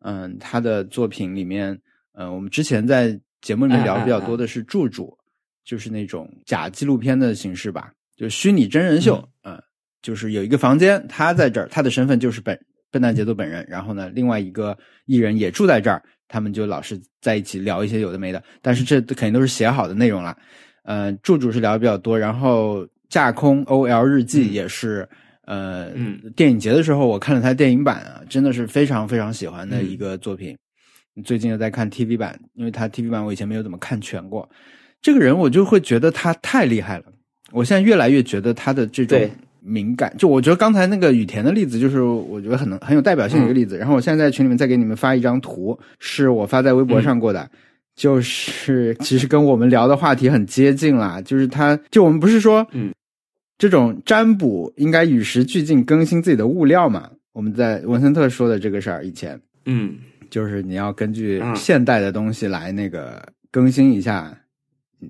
[0.00, 1.76] 嗯，他的作品里面，
[2.14, 5.16] 嗯，我们之前在节目里面聊的比较多的是柱柱，
[5.64, 9.26] 就是那种假纪录片的形式吧，就虚拟真人秀。
[9.42, 9.58] 嗯，
[10.02, 12.58] 就是有一个房间，他在这儿，他的身份就是本
[12.90, 13.64] 笨蛋节奏本人。
[13.68, 14.76] 然后呢，另外一个
[15.06, 18.42] 艺人也住在这儿，他们就老是在一起聊一些有的没的。
[18.60, 20.36] 但是这肯定都是写好的内容了。
[20.84, 25.08] 嗯，柱柱是聊的比较多，然后架空 OL 日记嗯也是。
[25.46, 30.56] 呃，嗯电影节的时候我看了他电影版啊，真的是非常非常喜欢的嗯一个作品。
[31.24, 34.46] 最近又在看 TV 版，因为他 TV 版我以前没有怎么看全过。
[35.00, 37.04] 这个人我就会觉得他太厉害了，
[37.52, 39.18] 我现在越来越觉得他的这种
[39.60, 43.78] 敏感，就我觉得刚才那个雨田的例子，就是我觉得很能很有代表性的一个例子。
[43.78, 47.48] 然后我现在在群里面再给你们发一张图，是我发在微博上过的。
[47.94, 52.92] 就是其实跟我们聊的话题很接近啦，就是他，就我们不是说，嗯，
[53.58, 57.10] 这种占卜应该与时俱进，更新自己的物料嘛？
[57.32, 59.94] 我们在文森特说的这个事儿以前，嗯
[60.30, 64.36] 就是你要根据嗯现代的东西来那个更新一下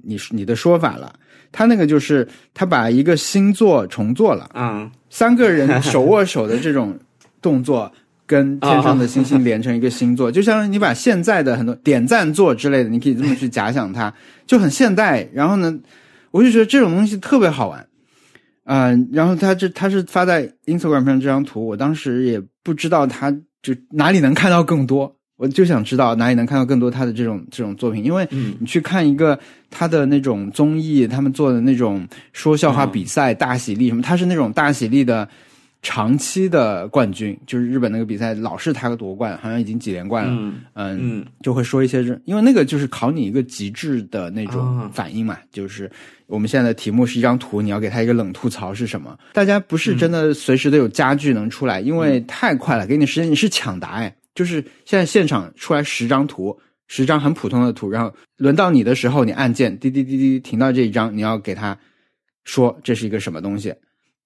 [0.03, 1.15] 你你的说法了。
[1.53, 6.99] 他那个就是他把一个星座重做了，啊三个人手握手的这种
[7.41, 7.91] 动作。
[8.29, 14.13] 跟 天上的星星连成一个星座，就像是你把现在的很多点赞座之类的，你可以这么去假想它，
[14.45, 15.25] 就很现代。
[15.33, 15.79] 然后呢，
[16.33, 17.87] 我就觉得这种东西特别好玩。
[18.67, 23.31] 嗯、然后他这他是发在 Instagram 上这张图，我当时也不知道他
[23.63, 29.39] 就哪里能看到更多，我就想知道哪里能看到更多他的这种这种作品，因为嗯你去看一个
[29.71, 35.29] 他的那种综艺，他们做的那种说笑话比赛、大喜力什么，他是那种大喜力的
[35.83, 40.33] 长期的冠军，就是日本那个比赛老是他夺冠，好像已经几连冠了。
[40.33, 45.89] 嗯嗯嗯就会说一些这，因为那个就是考你一个极致的那种啊反应嘛，就是
[46.27, 49.17] 我们现在的题目是一张图，你要给他一个冷吐槽是什么？
[49.33, 56.59] 大家不是真的随时都有家具能出来，因为太快了，给你时间你是抢答哎，就是现在现场出来十张图，
[56.89, 61.79] 十张很普通的图，然后轮到你的时候，你按键滴滴滴滴停到这一张，你要给他
[62.45, 63.73] 说这是一个什么东西。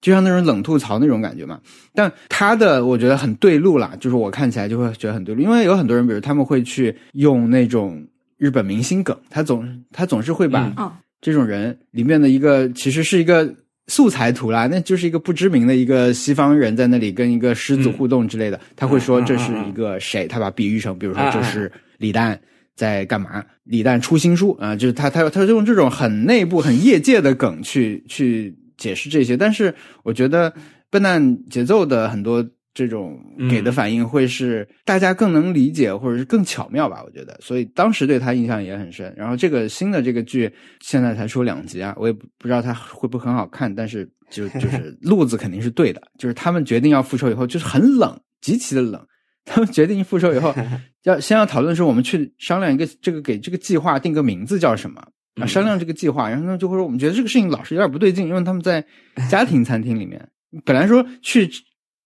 [0.01, 1.59] 就像那种冷吐槽那种感觉嘛，
[1.93, 8.03] 但他的我觉得很对路啦，就是我看起来就会觉得很对路，因为有很多人，比如他们会去用那种
[8.37, 10.73] 日本明星梗，他总他总是会把
[11.21, 13.53] 这种人里面的一个其实是一个
[13.87, 22.39] 素材图啦，那就是一个不知名的一个西方人在那里跟一个狮子互动之类的，他会说这是一个谁，他把比喻成，比如说这是李诞。
[22.73, 23.43] 在干嘛？
[23.65, 29.37] 李诞出新书啊，就是他他他用这种很内部、很业界的梗去去解释这些。
[29.37, 30.51] 但是我觉得
[30.89, 37.03] 笨蛋节奏的很多这种给的反应会是大家更能理解，或者是更巧妙吧？
[37.05, 39.13] 我觉得，所以当时对他印象也很深。
[39.15, 49.05] 然后这个新的这个剧现在才出两集啊，我也不不知道它会不会很好看，但是就 就是路子肯定是对的，就是他们决定要复仇以后，就是很冷，极其的冷。
[49.43, 50.53] 他们决定复仇以后，
[51.03, 55.03] 要先要讨论说我们去商量一个这个给这个计划定个名字叫什么
[55.35, 55.45] 啊？
[55.45, 58.83] 商量这个计划，然后呢就会说我们觉得这个事情老是有点不对劲，因为他们在
[59.29, 60.29] 家庭餐厅里面，
[60.65, 61.49] 本来说去。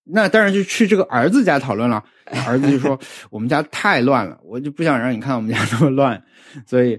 [0.07, 2.03] 那当然就去这个儿子家讨论了，
[2.45, 2.99] 儿子就说
[3.31, 6.23] 我们家太乱了，我就不想让你看我们家那么乱，
[6.67, 6.95] 所以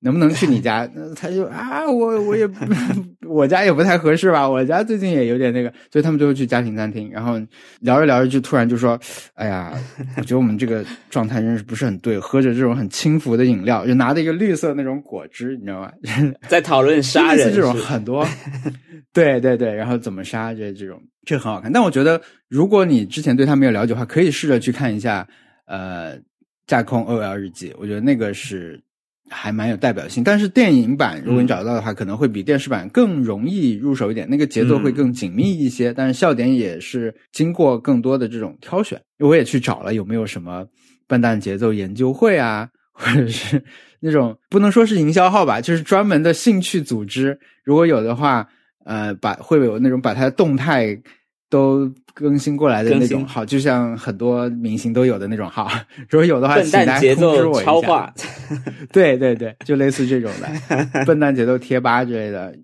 [0.00, 0.88] 能不能去你 家？
[1.16, 2.64] 他就啊，我我也不，
[3.28, 7.40] 我家也不太合适吧，我家最近也有点那个，所以他们最后去家庭餐厅，然后
[7.80, 8.98] 聊着聊着就突然就说，
[9.34, 9.72] 哎呀，
[10.16, 15.92] 我觉得我们这个状态真是不是很对，喝着这种很轻浮的饮料，就拿着一个绿色那种果汁，你知道吗？
[16.48, 18.26] 在讨论杀人这种很多，
[19.12, 21.00] 对对对，然后怎么杀这这种。
[21.24, 25.26] 这很好看，但我觉得如果你之前对他没有了解的话，可以试着去看一下，
[25.66, 26.16] 呃，
[26.68, 28.80] 《架空 OL 日记》，我觉得那个是
[29.28, 30.22] 还蛮有代表性。
[30.24, 39.00] 但是电影版如果你找到的话，可能会比电视版更容易入手一点，那个节奏会更紧密一些，但是笑点也是经过更多的这种挑选。
[39.18, 40.66] 我也去找了有没有什么
[41.06, 43.62] 笨蛋节奏研究会啊，或者是
[44.00, 48.48] 那种不能说是营销号吧，就是专门的兴趣组织，如果有的话。
[48.88, 50.96] 呃，把会有那种把它的动态
[51.50, 55.68] 都更新过来的那种号，就像很多明星都有的那种号。
[56.08, 58.14] 如果有的话，笨蛋节奏超话，
[58.92, 62.54] 对对对，就类似这种的笨蛋节奏贴吧之类的。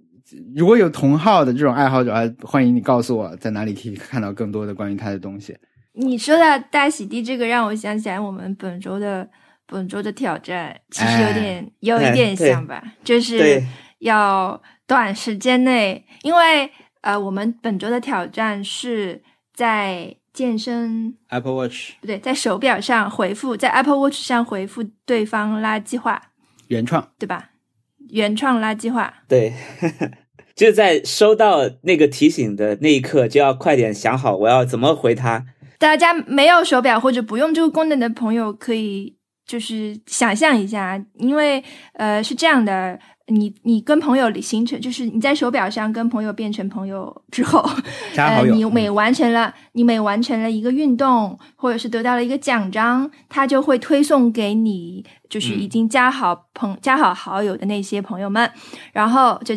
[0.55, 5.57] 如果有同号的这种爱好者，欢迎你告诉我在哪里可以看到更多的关于他的东西。
[5.95, 9.29] 你说的大洗地这个让我想起来，我们本周的
[9.67, 13.63] 本周的挑战其实有点有一点像吧，就是
[14.01, 14.63] 要。
[14.85, 19.23] 短时间内，因为呃，我们本周的挑战是
[19.55, 26.21] 在健身 Apple Watch 不对，在手表上回复，在 Apple Watch 上回复对方垃圾话，
[26.69, 27.51] 原创对吧？
[28.11, 29.53] 原创垃圾话，对，
[30.55, 35.45] 就在收到那个提醒的那一刻，就要快点想好我要怎么回他。
[35.79, 39.17] 大家没有手表或者不用这个功能的朋友，可以
[39.47, 41.63] 就是想象一下，因为
[41.95, 42.99] 呃是这样的。
[43.33, 47.65] 你你跟朋友形成，就是你在手表上跟朋友变成朋友之后，
[48.17, 58.51] 呃，你每完成了你每完成了一个运动，或者是得到了一个奖章，他就会推送给你，就是已经加好朋加好好友的那些朋友们，
[58.93, 59.57] 然后就。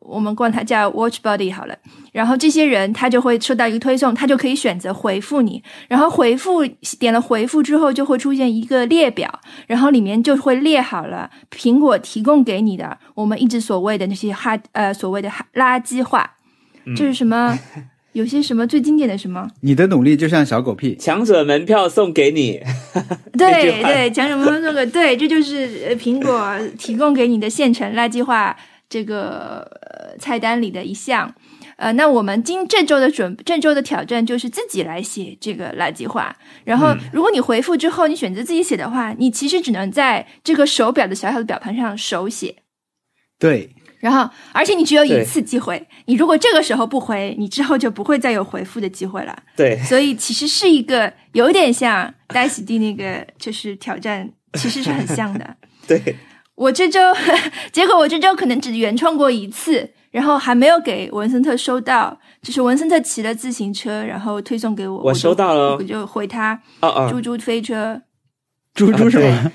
[0.00, 1.76] 我们管它叫 Watch Body 好了，
[2.12, 6.66] 然后这些人他就会收到一个推送，他就可以选择回复你，然后回复
[6.98, 16.28] 点了回复之后就会出现一个列表，然后里面就会列好了苹果提供给你的我们一直所谓的那些哈呃所谓的垃圾话，
[16.96, 17.56] 就是什么
[18.12, 22.58] 有些什么最经典的什么，你的努力就像小狗屁，强者门票送给你，
[23.38, 28.56] 对对，强者门票送给对，这就是苹果提供给你的现成垃圾话。
[28.90, 31.32] 这个呃菜单里的一项，
[31.76, 36.36] 呃，那我们今这周的准这周的挑战就是自己来写这个垃圾话。
[36.64, 42.56] 然后，如果你回复之后你选择自己写的话，你其实只能在这个手表的小小的表盘上手写。
[43.38, 43.70] 对。
[44.00, 49.42] 然后，而且你只有一次机会，你如果这个时候不回，你之后就不会再有回复的机会了。
[49.54, 49.78] 对。
[49.84, 55.56] 所以其实是一个有点像戴喜地那个就是挑战，其实是很像的。
[55.86, 56.16] 对。
[56.60, 57.00] 我这周，
[57.72, 62.18] 结果我这周可能只原创过一次，然后还没有给文森特收到。
[62.42, 66.52] 就是文森特骑了自行车，然后推送给我，我收到了，我就回他。
[66.80, 68.00] 哦哦，猪猪飞车，
[68.74, 69.52] 猪猪什么？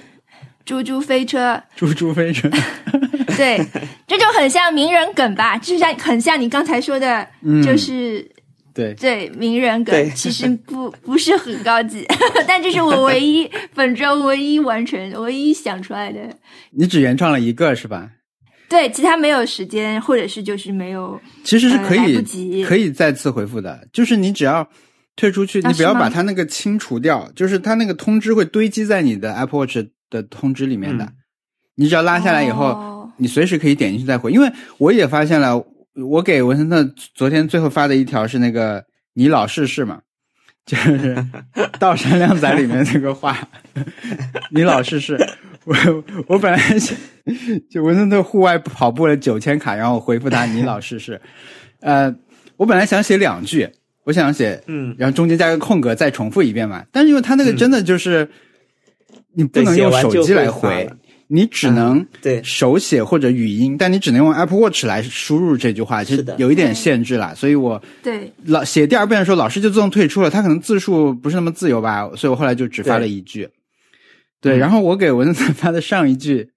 [0.65, 2.49] 猪猪飞车，猪猪飞车。
[3.37, 3.63] 对，
[4.07, 5.57] 这就很像名人梗吧？
[5.59, 7.27] 就像很像你刚才说的，
[7.63, 8.27] 就是。
[8.75, 12.05] 对对，名人梗其实不 不是很高级，
[12.45, 16.19] 但这是我唯一本周唯一完成、唯一想出来的。
[16.71, 18.11] 你只原创了一个是吧？
[18.67, 21.17] 对，其他没有时间，或者是就是没有。
[21.45, 22.21] 其实是可以
[22.65, 24.67] 可以再次回复的，就是你只要
[25.15, 29.77] 退出去，你不要把它那个清除掉，就是它那个通知会堆积在你的 Apple Watch
[30.09, 31.09] 的通知里面的。
[31.75, 34.33] 你只要拉下来以后，你随时可以点进去再回。
[34.33, 35.65] 因为我也发现了。
[35.95, 40.01] 我给文森特昨天最后发的一条是那个“你老试试”嘛，
[40.65, 41.15] 就是
[41.79, 43.37] 《道山靓仔》里面那个话，
[44.51, 45.17] “你老试试”。
[45.65, 45.75] 我
[46.27, 46.95] 我本来想
[47.71, 51.19] 就文森特户外跑步了九千卡，然后我回复他“你老试试”。
[51.81, 52.13] 呃，
[52.57, 53.67] 我本来想写两句，
[54.03, 56.85] 我想写嗯，然后中间加个空格再重复一遍嘛。
[56.91, 58.29] 但是因为他那个真的就是
[59.33, 60.87] 你不能用手机来回，
[61.27, 62.41] 你只能对。
[62.43, 67.33] 手写或者语音，但你只能用 Apple Watch 来输入这句话，其实有一点限制啦。
[67.35, 73.49] 所以我对，老写第二遍的时候，老师就自动退出了，他可能字数不是那么自由吧，所以我后来就只发了一句。
[74.41, 76.49] 对，嗯然后我给文森特发的上一句，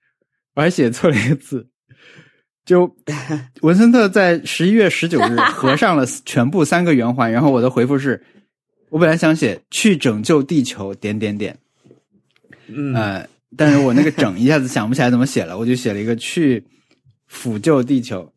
[0.55, 1.67] 我还写错了一个字。
[2.67, 2.95] 就
[3.63, 8.23] 文森特在十一月十九日 合上了全部三个圆环，然后我的回复是，
[8.91, 11.57] 我本来想写去拯救地球点点点，
[12.67, 16.65] 嗯，呃，但是我那个整一下子想不起来怎么写了，我就写了一个去
[17.31, 18.33] 抚救地球，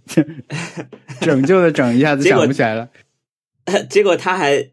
[1.20, 2.90] 拯救的拯一下子想不起来了。
[3.88, 4.70] 结果他还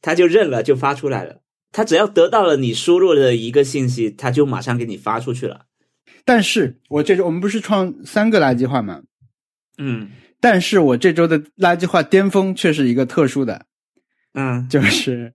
[0.00, 1.40] 他就认了，就发出来了。
[1.72, 5.66] 他只要得到了你输入的一个信息，他就马上给你发出去了。
[6.24, 9.02] 但是我这周我们不是创三个垃圾话吗？
[9.78, 13.66] 嗯但是我这周的垃圾话巅峰却是一个特殊的，
[14.34, 15.34] 嗯就是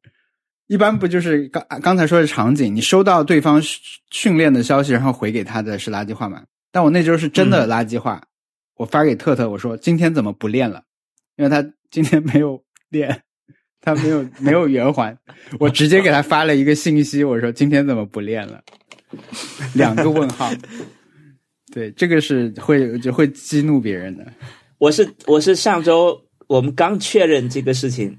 [0.67, 3.79] 一般不就是刚刚才说的场景，你收到对方训
[4.11, 6.43] 训练的消息，然后回给他的是垃圾话嘛？
[6.71, 8.21] 但我那周是真的垃圾话，
[8.75, 10.83] 我发给特特，我说今天怎么不练了？
[11.37, 13.21] 因为他今天没有练，
[13.81, 15.17] 他没有没有圆环，
[15.59, 18.61] 我直接给他发了一个信息，我说今天怎么不练了？
[19.73, 20.51] 两个问号。
[21.73, 24.25] 对，这个是会就会激怒别人的。
[24.77, 28.17] 我是我是上周我们刚确认这个事情，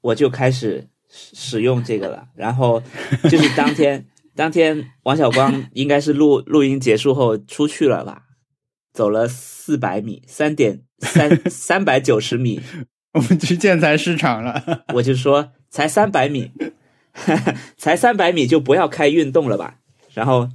[0.00, 2.26] 我就开始使使用这个了。
[2.34, 2.82] 然后
[3.30, 8.22] 就是当天 当天王小光应该是录录音结束后出去了吧，
[8.92, 12.60] 走了四百米，三点三 三百九十米，
[13.12, 16.50] 我们去建材市场了， 我就说才三百米，
[17.76, 19.76] 才三百米就不要开运动了吧。
[20.14, 20.48] 然后，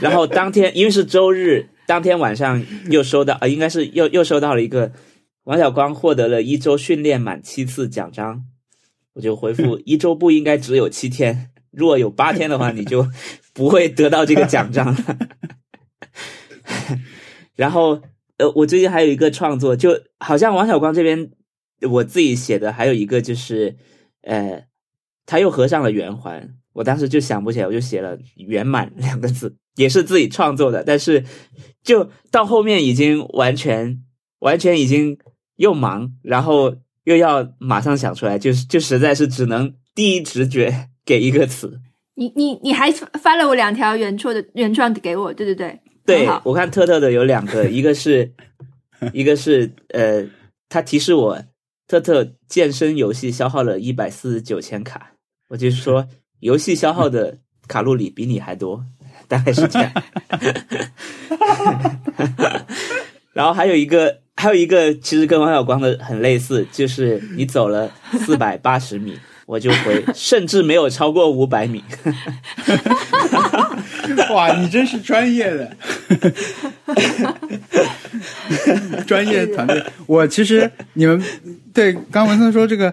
[0.00, 4.92] 然后当天因为是周日，当天晚上又收到，呃，应该是又又收到了一个
[5.44, 8.44] 王小光获得了一周训练满七次奖章，
[9.14, 13.06] 我就回复一周不应该只有七天，如果有八天的话，你就
[13.52, 15.18] 不会得到这个奖章了。
[17.54, 18.00] 然后，
[18.38, 21.30] 呃，我最近还有一个创作，就好像王小光这边
[21.90, 23.76] 我自己写的，还有一个就是，
[24.22, 24.64] 呃，
[25.26, 31.24] 他又合上了圆环，我当时就想不起来，我就写了“圆满”两个字，也是自己创作的，但是
[31.82, 34.02] 就到后面已经完全
[34.38, 35.18] 完全已经
[35.56, 41.80] 又忙，然后又要马上想出来，就是就实在是只能第一直觉 给一个词。
[42.14, 48.32] 你你你还发了我两条原创的原创给我，对对对，对，我看特特的有两个， 一个是
[49.12, 50.24] 一个是呃，
[50.68, 51.42] 他提示我
[51.88, 55.12] 特特健身游戏消耗了一百四十九千卡，
[55.48, 56.06] 我就说
[56.40, 58.84] 游戏消耗的卡路里比你还多，
[59.26, 59.92] 大概是这样。
[63.32, 67.90] 然后还有一个，还有一个，其实跟王小光的很类似，就是你走了
[68.24, 69.16] 四百八十米，
[69.46, 71.84] 我就回，甚至没有超过五百米。
[74.34, 75.76] 哇，你真是专业的，
[79.06, 79.82] 专业团队。
[80.06, 81.22] 我其实你们
[81.72, 82.92] 对刚文森说这个，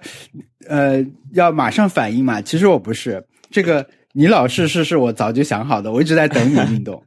[0.67, 2.41] 呃，要马上反应嘛。
[2.41, 7.01] 其实我不是这个，你老是是是我早就想好的，我一直在等你运动。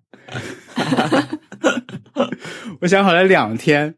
[2.80, 3.94] 我想好了两天，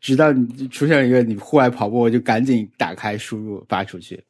[0.00, 4.22] 直到你出现一个你户外跑步，我就赶紧打开输入发出去。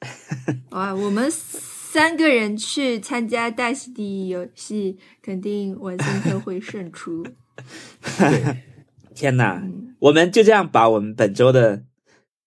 [0.70, 7.26] 哇，我们三个人去参加大溪地游戏，肯定文森特会胜出。
[9.14, 9.62] 天哪，
[9.98, 11.82] 我们就这样把我们本周的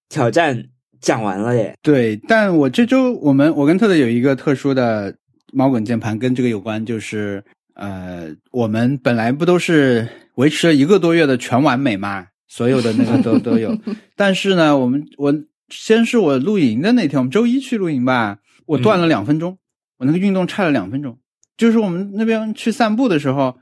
[0.08, 0.65] 挑战
[1.01, 1.75] 讲完了耶！
[1.82, 5.15] 对，但我这周我们我跟特特有一个特殊的
[5.51, 13.78] 猫滚键盘跟这个有关，就是呃，我们本来不都是维持了一个多月的全完美嘛，所有的那个都都有，
[14.18, 15.34] 但是呢，我们我
[15.70, 19.58] 先是我露营的那天，我们周一去露营吧，我断了两分钟，
[19.98, 21.18] 我那个运动差了两分钟，
[21.56, 23.56] 就是我们那边去散步的时候，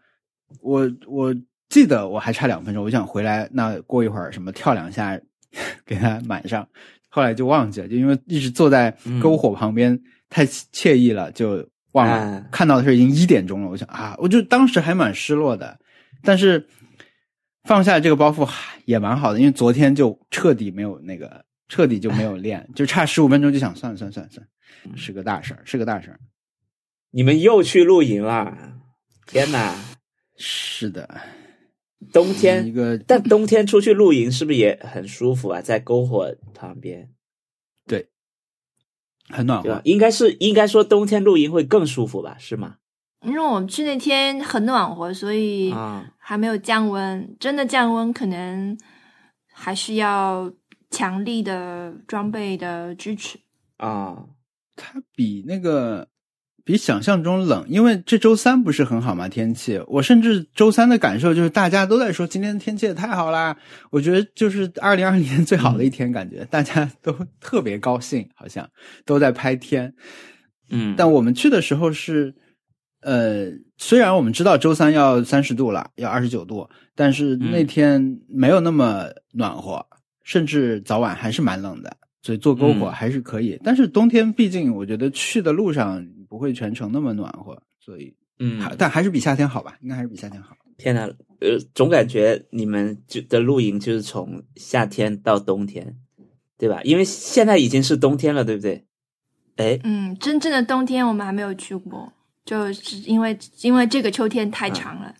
[0.61, 1.35] 我我
[1.69, 5.19] 记得我还差两分钟，我想回来，那过一会儿什么跳两下
[5.85, 6.67] 给它满上。
[7.09, 12.13] 后来就忘记了，就因为一直坐在篝火旁边，太惬意了，就忘了。
[12.13, 15.77] 啊看到的时候已经一点钟了，我想啊，我就当时还蛮失落的，
[16.21, 16.67] 但是
[17.67, 18.49] 放下这个包袱
[18.85, 24.47] 也蛮好的，因为昨天就彻底没有那个，彻底就没有练， 就差十五分钟就想算了算了算了算
[24.89, 26.19] 了，是个大事儿，是个大事儿。
[27.11, 28.73] 你们又去露营了！
[29.25, 29.75] 天哪，
[30.37, 31.19] 是的，
[32.13, 35.61] 冬天一，个但冬天出去露营是不是也很舒服啊？
[35.61, 37.09] 在篝火旁边，
[37.85, 38.07] 对
[39.29, 42.37] 很暖和？，应该是应该说冬天露营会更舒服吧？
[42.39, 42.77] 是吗？
[43.23, 47.35] 因为我们去那天很暖和，所以啊，还没有降温。
[47.39, 48.77] 真的降温，可能
[49.51, 50.51] 还是要
[50.91, 53.39] 强力的装备的支持。
[53.77, 54.25] 啊，
[54.75, 56.07] 它比那个
[56.63, 59.81] 比想象中冷，因为这周三不是很好嘛天气。
[59.87, 63.57] 我甚至周三的感受就是大家都在说今天的天气也太好啦，
[63.89, 68.69] 我觉得就是二零二零年最好的一天，感觉大家都特别高兴，好像
[69.05, 69.93] 都在拍天。
[70.69, 72.35] 嗯，但我们去的时候是，
[73.07, 79.85] 呃，虽然我们知道周三要三十度了，要二十九度，但是那天没有那么暖和，
[80.23, 83.57] 甚至早晚还是蛮冷的，所以做篝火嗯还是可以。
[83.63, 90.53] 但是冬天毕竟我觉得去的路上不会全程那么暖和，所以嗯，还但还是比夏天好吧，应该还是比夏天好。
[90.77, 95.95] 天呐，呃，总感觉你们就的露营就是从夏天到冬天，
[96.57, 96.81] 对吧？
[96.83, 98.85] 因为现在已经是冬天了，对不对？
[99.55, 102.11] 哎，嗯，真正的冬天我们还没有去过，
[102.47, 105.13] 就是因为因为这个秋天太长了。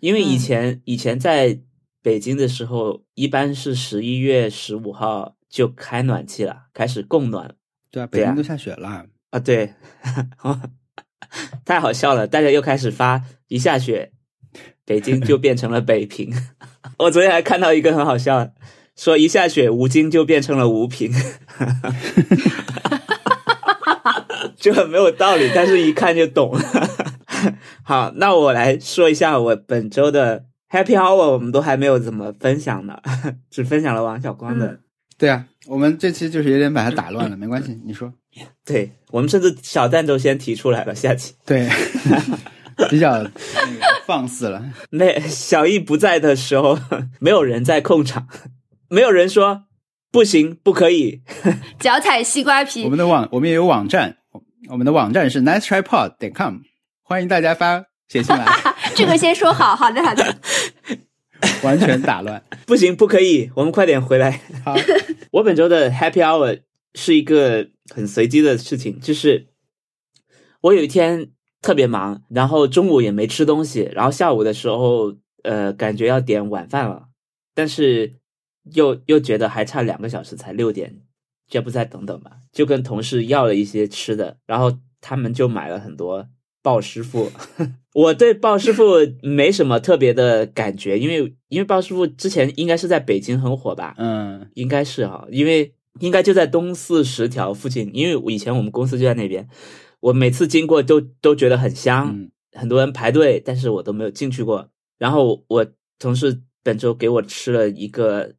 [0.00, 1.58] 因为以嗯前、以前在
[2.00, 7.54] 北京的时候，一般是十一月十五号就开暖气了，开始供暖了
[7.90, 9.06] 对啊，北京都下雪了。
[9.30, 9.38] 啊。
[9.38, 9.74] 对，
[11.64, 14.12] 太好笑了，大家又开始发一下雪，
[14.84, 16.32] 北京就变成了北平。
[16.98, 18.54] 我昨天还看到一个很好笑的，
[18.96, 21.12] 说一下雪，吴京就变成了吴平。
[24.62, 26.62] 就很没有道理，但是一看就懂了。
[27.82, 32.96] 好，那我来说一下我本周的 Happy Hour，我们都还没有怎么分享呢，
[33.50, 34.78] 只分享了王小光的。
[35.18, 38.12] 对啊，我们这期就是有点把它打乱了，没关系， 你说。
[38.64, 41.68] 对我们甚至小赞都先提出来了，下期对，
[42.88, 43.30] 比较那个
[44.06, 44.64] 放肆了。
[44.88, 46.78] 没小易不在的时候，
[47.18, 48.28] 没有人在控场，
[48.88, 49.64] 没有人说
[50.10, 51.22] 不行不可以。
[51.80, 54.16] 脚踩西瓜皮我，们的网我们也有网站，
[54.68, 56.58] 我们的网站是 nicetripod 点 com，
[57.02, 58.46] 欢迎大家发写信来，
[58.94, 60.36] 这个先说好，好的好的。
[61.64, 62.42] 完全打乱。
[62.66, 64.40] 不行，不可以，我们快点回来。
[64.64, 64.74] 好，
[65.32, 66.62] 我本周的 Happy Hour
[66.94, 69.48] 是一个很随机的事情，就是
[70.60, 77.08] 我有一天特别忙，然后中午也没吃东西，然后下午的时候，呃，感觉要点晚饭了，
[77.54, 78.14] 但是
[78.74, 81.00] 又又觉得还差两个小时才六点，
[81.52, 82.38] 这不再等等吧？
[82.50, 86.26] 就跟同事要了一些吃的，然后他们就买了很多
[86.62, 87.30] 鲍师傅。
[87.92, 99.46] 我对鲍师傅没什么特别的感觉，因为因为鲍师傅之前应该是在北京很火吧，嗯应该是哈，因为应该就在东四十条附近，因为我以前我们公司就在那边，
[100.00, 104.70] 我每次经过都都觉得很香，嗯很多人排队，但是我都没有进去过。
[104.96, 105.66] 然后我
[105.98, 108.34] 同事本周给我吃了一个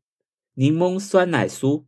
[0.56, 1.84] 柠檬酸奶酥，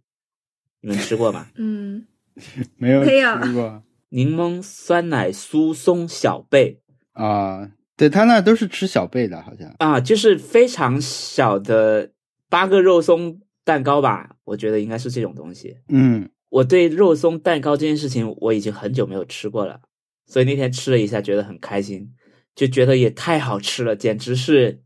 [0.85, 1.47] 你们吃过吗？
[1.55, 2.05] 嗯，
[2.77, 6.79] 没有没有吃过柠檬酸奶酥松小贝
[7.13, 7.71] 啊。
[7.97, 9.73] 对他那都是吃小贝的，好像。
[9.79, 12.11] 啊，就是非常小的
[12.49, 15.77] 八个肉松蛋糕吧，我觉得应该是这种东西。
[15.87, 19.81] 嗯，我对肉松蛋糕这件事情我已经很久没有吃过了，
[20.27, 22.11] 所以那天吃了一下，觉得很开心，
[22.53, 24.81] 就觉得也太好吃了，简直是，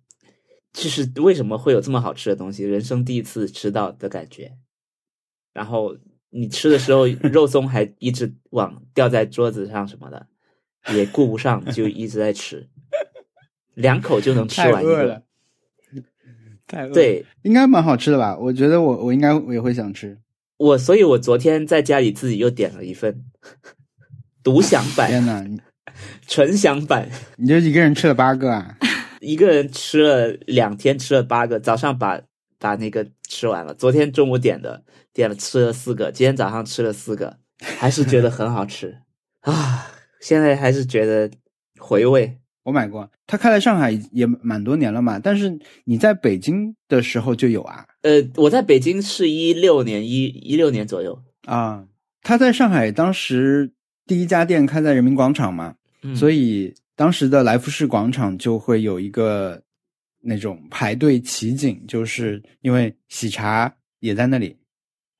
[0.72, 4.54] 就是为什么会有这么好吃的东西，人生第一次吃到的感觉。
[5.54, 5.95] 然后
[6.30, 10.28] 你吃的时候， 肉松还一直往掉在桌子上什么的，
[10.93, 12.70] 也顾不上，就一直在吃，
[13.74, 15.24] 两口就能吃完一个太饿了。，
[16.68, 18.38] 太饿了。，对应该蛮好吃的吧？
[18.38, 20.18] 我觉得我我应该我也会想吃。
[20.58, 23.24] 我，所以我昨天在家里自己又点了一份
[24.43, 25.10] 独享版。
[25.10, 25.60] 天呐，
[26.28, 28.78] 纯享版，你就一个人吃了八个啊？
[29.22, 32.22] 一个人吃了两天，吃了八个，早上把
[32.58, 33.74] 把那个吃完了。
[33.74, 38.98] 昨天中午点的，点了吃了四个，今天早上吃了四个，还是觉得很好吃
[39.40, 39.88] 啊！
[40.20, 41.32] 现在还是觉得
[41.80, 42.38] 回味。
[42.64, 51.86] 我买过，它开在上海也蛮多年了嘛，但是你在北京的时候就有啊呃，我在北京是一六年一一六年左右，啊！
[52.22, 53.72] 他在上海当时
[54.06, 59.64] 第一家店开在人民广场嘛，嗯、所以以当时的来福士广场就会有一个
[60.22, 64.55] 那种排队奇景，就是因为喜茶也在那里，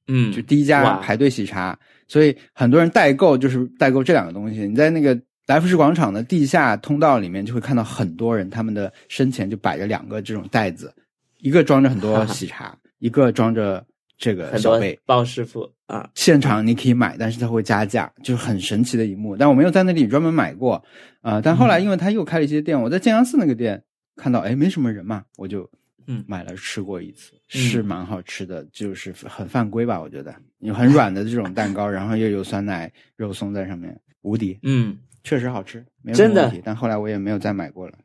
[0.08, 1.78] 嗯，就第一家排队喜茶，
[2.08, 4.68] 所以很多人代购就是代购这两个东西。
[4.68, 10.94] 你在那个来福士广场的地下通道里面，就会看到很多人，他们的身前就摆着两个这种袋子，
[11.40, 13.86] 一个装着很多 喜茶，一个装着
[14.18, 15.00] 这个小贝。
[15.06, 19.36] 鲍师傅啊，现场你可以买，但是他会加价，就是很神奇的一幕。
[19.36, 20.84] 但我没有在那里专门买过，
[21.22, 23.84] 啊、但后来因为他又开了一些店，我在建阳寺那个店
[24.20, 25.70] 看到，哎，没什么人嘛，我就
[26.08, 36.62] 嗯买了吃过一次，嗯是蛮好吃的，就是很犯规吧，我觉得有很软的这种蛋糕， 然后又有酸奶肉松在上面，无敌，嗯，确实好吃，没问题。
[36.66, 37.98] 但后来我也没有再买过了。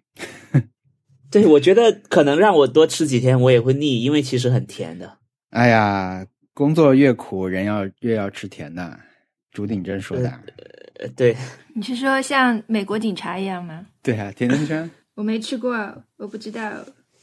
[1.31, 5.19] 对，我觉得可能让我多吃几天，我也会腻，因为其实很甜的。
[5.51, 8.97] 哎呀，工作越苦，人要越要吃甜的，
[9.51, 10.31] 朱鼎真说的。
[11.01, 11.37] 呃对，
[11.75, 13.85] 你是说像美国警察一样吗？
[14.01, 14.89] 对啊，甜甜圈。
[15.15, 15.73] 我没吃过，
[16.17, 16.73] 我不知道。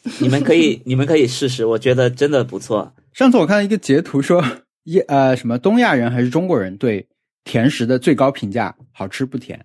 [0.19, 2.93] 你们可以你们可以试试，我觉得真的不错。
[3.13, 4.43] 上次我看到一个截图说，
[4.83, 7.07] 一呃什么东亚人还是中国人对
[7.43, 9.63] 甜食的最高评价，好吃不甜。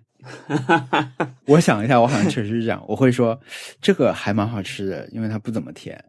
[1.47, 3.39] 我想一下，我好像确实是这样，我会说
[3.81, 6.05] 这个还蛮好吃的，因为它不怎么甜。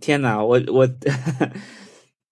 [0.00, 0.88] 天哪，我我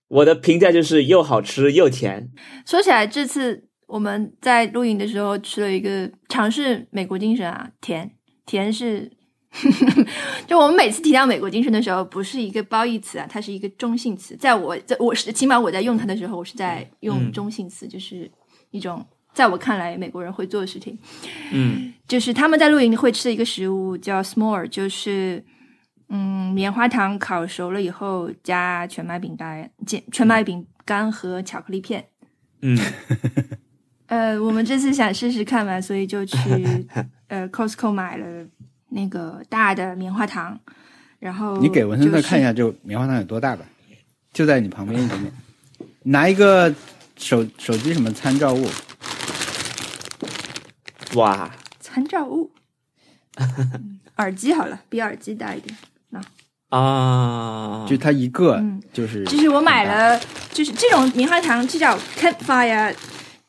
[0.08, 2.28] 我的评价就是又好吃又甜。
[2.66, 8.10] 说起来，这次我们在露营的时候吃了一个尝试美国精神啊，甜
[8.46, 9.10] 甜是，
[10.46, 14.36] 就我们每次提到美国精神的时候，不是一个褒义词啊，它是一个中性词。
[14.36, 18.30] 在我在我是起码我在用它的时候，我是在用中性词，就是
[18.70, 20.98] 一种在我看来美国人会做的事情。
[21.52, 25.42] 嗯就是他们在露营会吃的一个食物叫 s'more，就是
[26.08, 32.06] 嗯棉花糖烤熟了以后加全麦饼干、全全麦饼干和巧克力片。
[32.60, 32.78] 嗯
[34.12, 36.36] 呃，我们这次想试试看嘛，所以就去
[37.28, 38.26] 呃 Costco 买了
[38.90, 40.58] 那个大的棉花糖，
[41.18, 43.64] 然后你给文森特看一下，就棉花糖有多大吧？
[44.34, 45.32] 就在你旁边一点点，
[46.02, 46.70] 拿一个
[47.16, 48.68] 手手机什么参照物，
[51.14, 51.50] 哇，
[51.80, 52.50] 参照物，
[53.36, 55.74] 嗯 耳机好了，比耳机大一点。
[56.68, 58.82] 啊，就它一个嗯。
[58.92, 60.20] 就是，就是我买了，
[60.52, 62.94] 就是这种棉花糖，这叫 Campfire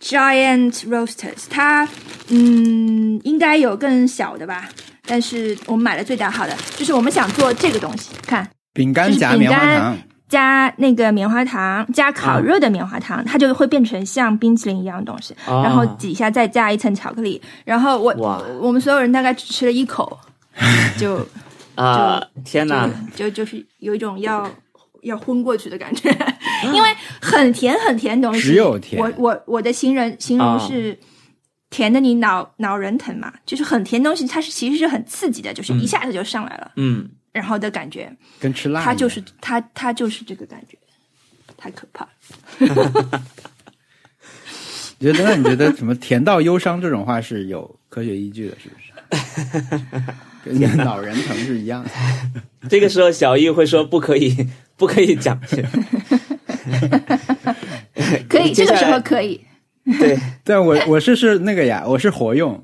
[0.04, 1.88] Giant Roasters，它
[2.28, 4.68] 嗯应该有更小的吧，
[5.08, 8.47] 但是我们买了最大号的，就是我们想做这个东西，看。
[8.74, 9.97] 饼干夹饼棉花干糖，
[10.28, 15.62] 加那个棉花糖，加烤热的棉花糖，它就会变成像冰淇淋一样的东西，啊。
[15.64, 18.41] 然后底下再加一层巧克力，然后我哇。
[18.60, 20.20] 我们所有人大概只吃了一口，
[20.97, 21.26] 就
[21.76, 24.49] 啊，天哪，就就就是有一种要
[25.04, 26.10] 要昏过去的感觉，
[26.74, 26.89] 因为
[27.22, 29.01] 很甜很甜的东西，只有甜。
[29.01, 30.60] 我我我的形容形容啊。
[30.68, 30.97] 是
[31.70, 40.78] 甜的，你脑脑仁疼嘛，就是很甜东西，它是其实是很刺激的，就是一下子就上来了，嗯，然后的感觉，跟吃辣，它就是它它就是这个感觉，
[41.58, 42.12] 太可怕了。
[44.99, 45.24] 你 觉得？
[45.24, 50.14] 那你觉得什么“甜到忧伤”这种话是有科学依据的，是不是？
[50.44, 51.89] 跟你的脑仁疼是一样的。
[52.70, 54.36] 这个时候小易会说不可以，
[54.78, 55.39] 不可以讲。
[58.30, 59.39] 可以，这个时候可以。
[60.00, 62.62] 对， 但我我是是那个呀，我是活用。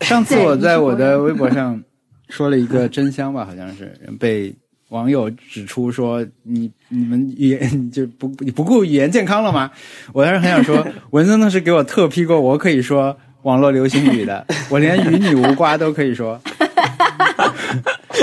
[0.00, 1.82] 上次我在我的微博上
[2.28, 4.54] 说了一个真香吧，好像是被
[4.90, 9.70] 网友指出说你你们语言就不你不顾语言健康了吗？
[10.12, 16.40] 我当时很想说，文森特是给我特批过，我可以说网络流行语的，我连与你无瓜都可以说，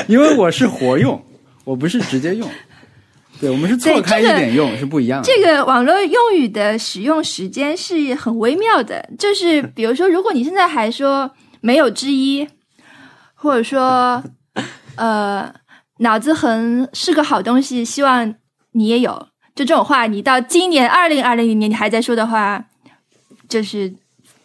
[0.08, 1.24] 因为我是活用，
[1.64, 2.50] 我不是直接用。
[3.40, 5.26] 对，我们是错开一这个点用，是不一样的。
[5.28, 11.30] 这个网络用语的使用时间是很微妙的，就是比如说，如果你现在还说
[11.60, 12.48] 没有之一，
[13.34, 14.24] 或者说
[14.96, 15.54] 呃
[15.98, 18.34] 脑子很是个好东西，希望
[18.72, 19.12] 你也有，
[19.56, 22.64] 就这种话，你到今年二零二零年你还在说的话，
[23.50, 23.94] 就是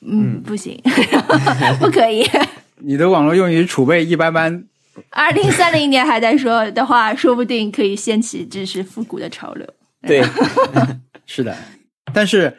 [0.01, 0.81] 嗯不行，
[1.79, 2.27] 不可以。
[2.81, 4.65] 你的网络用语储备一般般，
[5.11, 9.67] 二零三零年还在说的话，说不定可以掀起知识复古的潮流。
[10.03, 10.23] 对，
[11.27, 11.57] 是的，
[12.15, 12.57] 但是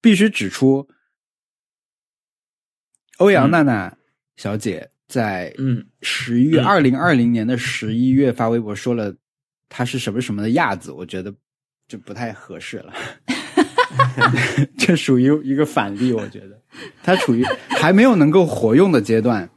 [0.00, 0.86] 必须指出，
[3.18, 3.96] 欧阳娜娜
[4.36, 5.86] 小姐在嗯。
[6.02, 6.64] 十一月嗯。
[6.64, 9.14] 二零二零年的十一月发微博说了
[9.68, 11.32] 她是什么什么的亚子，我觉得
[11.88, 12.92] 就不太合适了。
[14.78, 16.60] 这属于一个反例，我觉得。
[17.02, 19.48] 她处于还没有能够活用的阶段，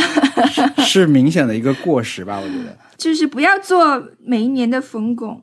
[0.76, 2.38] 是是明显的一个过时吧？
[2.38, 2.76] 我觉得。
[2.96, 5.42] 就是不要做每一年的冯巩，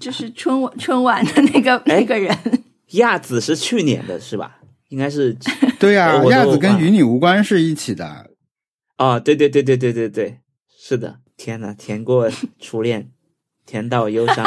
[0.00, 2.36] 就是春晚春晚的那个 那个人。
[2.92, 4.58] 亚子是去年的是吧？
[4.88, 5.36] 应该是
[5.78, 8.30] 对呀、亚子跟与你无关是一起的。
[8.98, 10.38] 哦，对对对对对对对，
[10.78, 11.18] 是的。
[11.36, 13.10] 天呐，甜过初恋，
[13.66, 14.46] 甜到忧伤。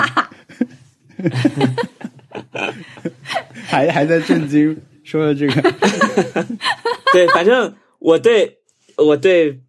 [3.65, 5.61] 还还在震惊说了这个，
[7.13, 8.59] 对，反正我对
[9.08, 9.62] 我对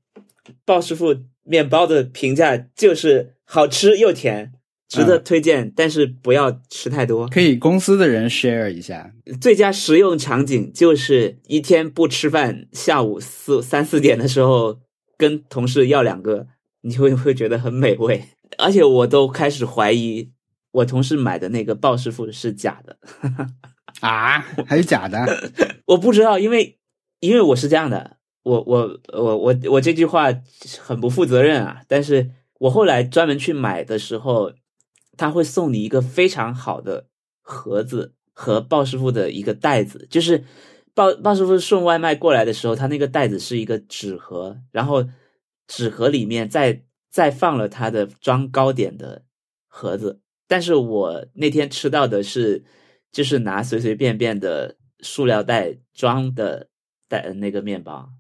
[0.64, 4.52] 鲍师傅面包的评价就是好吃又甜，
[4.88, 7.28] 值得推荐，但是不要吃太多。
[7.28, 9.12] 可以公司的人 share 一下。
[9.40, 14.80] 最佳实用场景就是一天不吃饭，下午四三四点的时候
[15.16, 16.46] 跟同事要两个，
[16.82, 18.24] 你会会觉得很美味。
[18.58, 20.32] 而且我都开始怀疑
[20.72, 22.98] 我同事买的那个鲍师傅是假的，
[24.00, 25.50] 啊，还是假的？
[25.86, 26.78] 我不知道，因为
[27.20, 30.28] 因为我是这样的，我我我我我这句话
[30.78, 31.82] 很不负责任啊。
[31.86, 34.52] 但是我后来专门去买的时候，
[35.16, 37.06] 他会送你一个非常好的
[37.40, 40.44] 盒子和鲍师傅的一个袋子，就是
[40.94, 45.06] 鲍鲍师傅送外卖过来的时候，他那个袋子是一个纸盒，然后
[45.66, 49.22] 纸盒里面再再放了他的装糕点的
[49.68, 50.20] 盒子。
[50.48, 52.64] 但是我那天吃到的是，
[53.12, 56.68] 就是拿随随便便的塑料袋装的
[57.08, 58.10] 袋那个面包。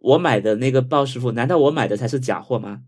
[0.00, 2.82] 我买的那个鲍师傅，难道我买的才是假货吗？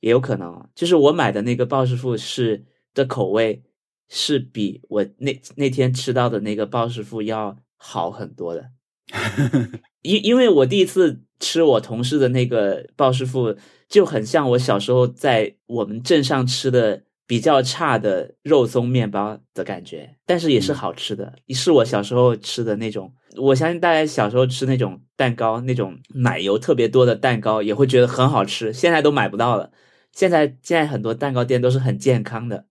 [0.00, 3.62] 也有可能，就是我买的那个鲍师傅是的口味
[4.08, 8.70] 是比我那那天吃到的那个鲍师傅要好很多的。
[10.02, 13.56] 因因为我第一次吃我同事的那个鲍师傅，
[13.88, 17.02] 就很像我小时候在我们镇上吃的。
[17.30, 23.14] 比较差的肉松面包的感觉，但是也是好吃的，是我小时候吃的那种。
[23.36, 28.72] 我相信大家小时候吃那种蛋糕，那种奶油特别多的蛋糕，也会觉得很好吃。
[28.72, 29.70] 现在都买不到了。
[30.10, 32.64] 现在现在很多蛋糕店都是很健康的，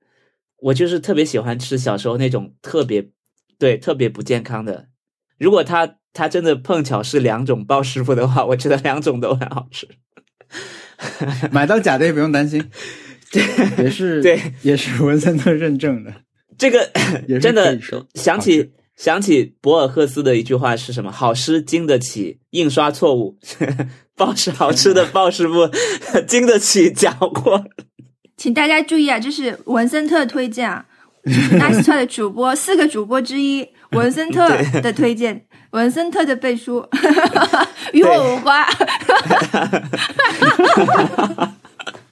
[0.57, 3.11] 我就是特别喜欢吃小时候那种特别
[3.57, 4.89] 对特别不健康的。
[5.37, 9.87] 如果他他真的碰巧是两种包师傅的话，我觉得两种都很好吃。
[11.49, 12.69] 买到假的也不用担心。
[13.77, 16.13] 也是对，也是文森特认证的。
[16.57, 16.89] 这个
[17.41, 17.79] 真的
[18.15, 21.11] 想起想起博尔赫斯的一句话是什么？
[21.11, 23.37] 好诗经得起印刷错误，
[24.17, 25.69] 鲍是好吃的鲍师傅
[26.27, 27.63] 经得起假货。
[28.35, 30.85] 请大家注意啊，这是文森特推荐啊，
[31.57, 34.49] 纳西特的主播四个主播之一，文森特
[34.81, 36.85] 的推荐，文森特的背书，
[37.93, 38.65] 与我无关。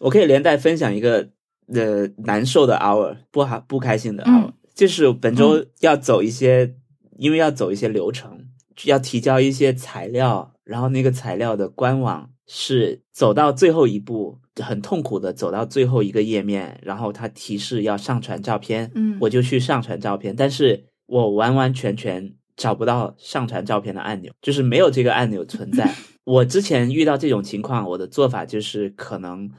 [0.08, 1.28] 我可以连带分享一个
[1.68, 6.76] 呃难受的 hour，不好不开心的 hour，就是本周要走一些，
[7.18, 8.46] 因为要走一些流程，
[8.86, 25.94] 要提交一些材料，然后那个材料的官网是走到最后一步，很痛苦的走到最后一个页面，然后它提示要上传照片，嗯，我就去上传照片，但是我完完全全找不到上传照片的按钮，就是没有这个按钮存在。
[26.24, 29.52] 我之前遇到这种情况，我的做法就是可能。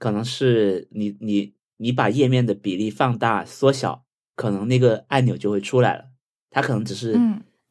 [0.00, 6.06] 可能是你你你把页面的比例放大缩小，可能那个按钮就会出来了。
[6.50, 7.14] 它可能只是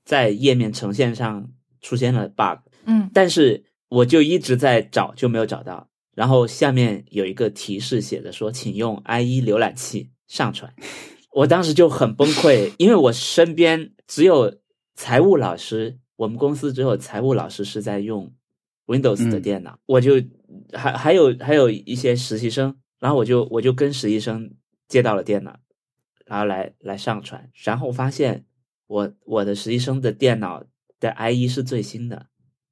[0.05, 1.51] 在页面呈现上
[1.81, 5.89] 出现了 bug，嗯，但是我就一直在找，就没有找到。
[6.15, 10.71] 然后下面有一个提示写着说，请用 IE 浏览器上传。
[11.33, 14.59] 我当时就很崩溃，因为我身边只有
[14.95, 18.31] 财务老师，我们公司只有财务老师是在用
[18.89, 20.21] Windows 的电脑，我就。
[20.73, 24.51] 还还有还有一些实习生，然后我就我就跟实习生
[24.87, 25.59] 借到了电脑，
[26.25, 28.45] 然后来来上传，然后发现
[28.87, 30.63] 我我的实习生的电脑
[30.99, 32.27] 的 IE 是最新的，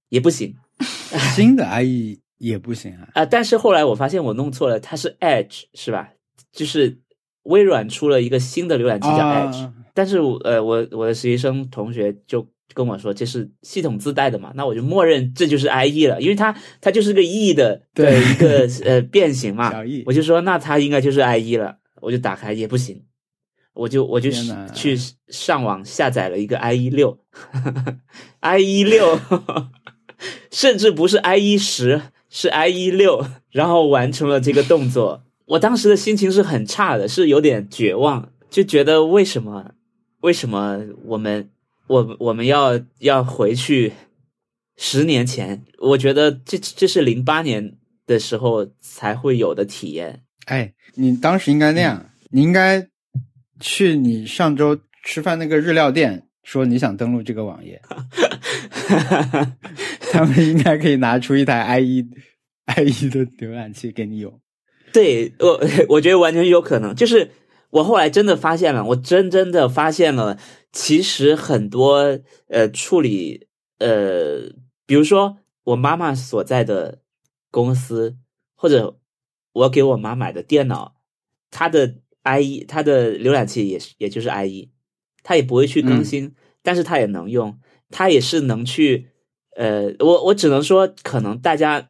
[0.09, 0.55] 也不行
[1.35, 3.25] 新的 IE 也不行啊啊！
[3.25, 6.13] 但是后来我发现我弄错了，它是 Edge 是吧？
[6.51, 6.99] 就是
[7.43, 12.47] 微软出了一个新的浏览器叫 Edge，但是呃我我的实习生同学就。
[12.77, 14.51] 跟我说这是系统自带的嘛？
[14.53, 19.73] 那我就默认这就是 IE 了，因为它它就是个 E 的的一个呃 变形嘛。
[20.05, 23.01] 我就说那它应该就是 IE 了，我就打开也不行，
[23.73, 24.29] 我就我就
[24.75, 24.95] 去
[25.29, 27.17] 上网下载了一个 IE 六
[28.41, 29.19] ，IE 六，
[30.53, 31.99] 甚至不是 IE 十，
[32.29, 35.23] 是 IE 六，然后完成了这个动作。
[35.45, 39.71] 我当时的心情是很差的，是有点绝望，就觉得为什么
[40.21, 41.49] 为什么我们。
[41.87, 43.93] 我我们要要回去
[44.77, 50.23] 十年前，我觉得这这是零八年的时候才会有的体验。
[50.45, 52.87] 哎，你当时应该那样，你应该
[53.59, 57.81] 去你上周吃饭那个日料店，说你想登录这个网页，
[60.11, 62.05] 他们应该可以拿出一台 IE
[62.67, 64.39] IE 的浏览器给你用。
[64.93, 65.59] 对，我
[65.89, 66.95] 我觉得完全有可能。
[66.95, 67.29] 就是
[67.69, 70.37] 我后来真的发现了，我真真的发现了。
[70.71, 73.47] 其实很多呃处理
[73.79, 74.51] 呃，
[74.85, 76.99] 比如说我妈妈所在的
[77.51, 78.17] 公司，
[78.55, 78.99] 或者
[79.53, 80.95] 我给我妈买的电脑，
[81.49, 84.69] 它的 IE 它的浏览器也是也就是 IE，
[85.23, 87.59] 它也不会去更新，但是它也能用，
[87.89, 89.09] 它也是能去
[89.55, 91.89] 呃，我我只能说，可能大家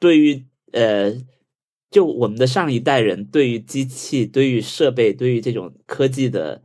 [0.00, 1.12] 对于呃，
[1.94, 6.60] 就我们的上一代人对于机器、对于设备、对于这种科技的。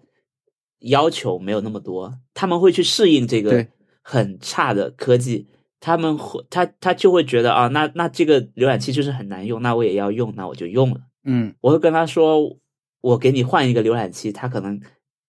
[0.83, 3.67] 要求没有那么多，他们会去适应这个
[4.01, 5.45] 很差的科技，
[5.81, 11.01] 他们会他他就会觉得啊，那那这个浏览器就是很难用，那我也要用，那我就用了。
[11.25, 12.57] 嗯，我会跟他说，
[13.01, 14.79] 我给你换一个浏览器，他可能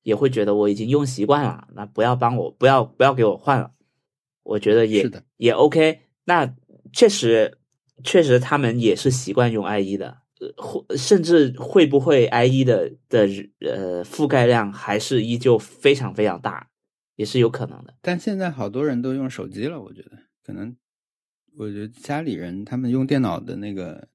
[0.04, 3.72] 也会觉得我已经用习惯了，那不要帮我，不要不要给我换了。
[4.44, 6.54] 我觉得也也 OK，那
[6.92, 7.58] 确实
[8.02, 10.18] 确实他们也是习惯用 IE 的。
[10.56, 13.28] 或甚至会不会 IE 的的
[13.60, 16.70] 呃覆盖量还是依旧非常非常大，
[17.16, 17.94] 也是有可能的。
[18.00, 20.74] 但现在好多人都用手机了，我觉得可能，
[21.58, 24.08] 我觉得家里人他们用电脑的那个，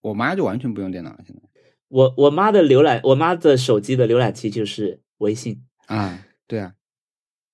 [0.00, 1.18] 我妈就完全不用电脑了。
[1.26, 1.42] 现在
[1.88, 6.72] 我我妈的浏览，我妈的手机的浏览器就是微信，啊，对啊，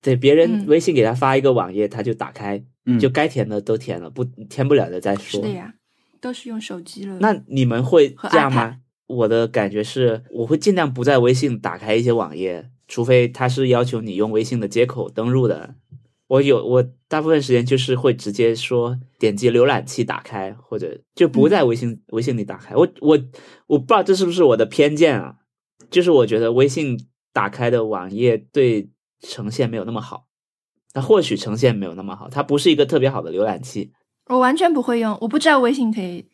[0.01, 5.49] 对别人嗯微信给他发一个网页，他就打开，嗯，就该填的都填了，不填不了的再说是的。
[5.49, 5.73] 呀，
[6.19, 7.17] 都是用手机了。
[7.19, 8.77] 那你们会这样吗？
[9.07, 15.75] 我的感觉是，我会尽量不在微信打开一些网页，除非他是要求你用微信的接口登录的。
[16.27, 22.73] 我有我大部分时间就是会直接说点击浏览器打开，或者就不在微信、微信里打开。
[22.73, 23.19] 我我
[23.67, 25.35] 我不知道这是不是我的偏见啊，
[25.89, 26.97] 就是我觉得微信
[27.33, 30.27] 打开的网页对呈现没有那么好，
[30.93, 33.91] 它或许呈现没有那么好，它不是一个特别好的浏览器。
[34.27, 36.25] 我完全不会用，我不知道微信可以。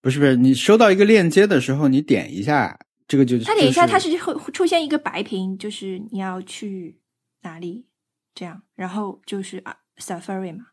[0.00, 6.98] 不是不是，你收到一个链接的时候，你点一下，这个就它点一下，它是是会会出现一个白屏，就是你要去
[7.42, 7.86] 哪里
[8.34, 10.64] 这样，然后就是啊 Safari 嘛。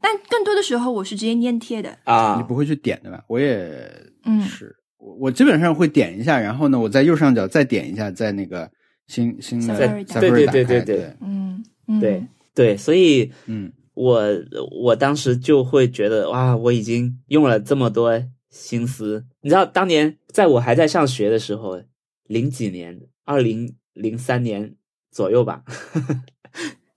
[0.00, 1.96] 但更多的时候，我是直接粘贴的。
[2.04, 3.22] 啊你不会去点对吧？
[3.28, 3.90] 我也
[4.24, 8.70] 嗯是，我我基本上会点一下，然后呢，我在右上角再点一下，在那个
[9.06, 14.22] 新新的 Safari 对对对对对对，嗯嗯，对对，所以嗯我
[14.70, 19.24] 我当时就会觉得哇，我已经用了这么多心思。
[19.40, 21.82] 你知道，当年在我还在上学的时候，
[22.26, 24.74] 零几年，二零零三年
[25.10, 25.62] 左右吧，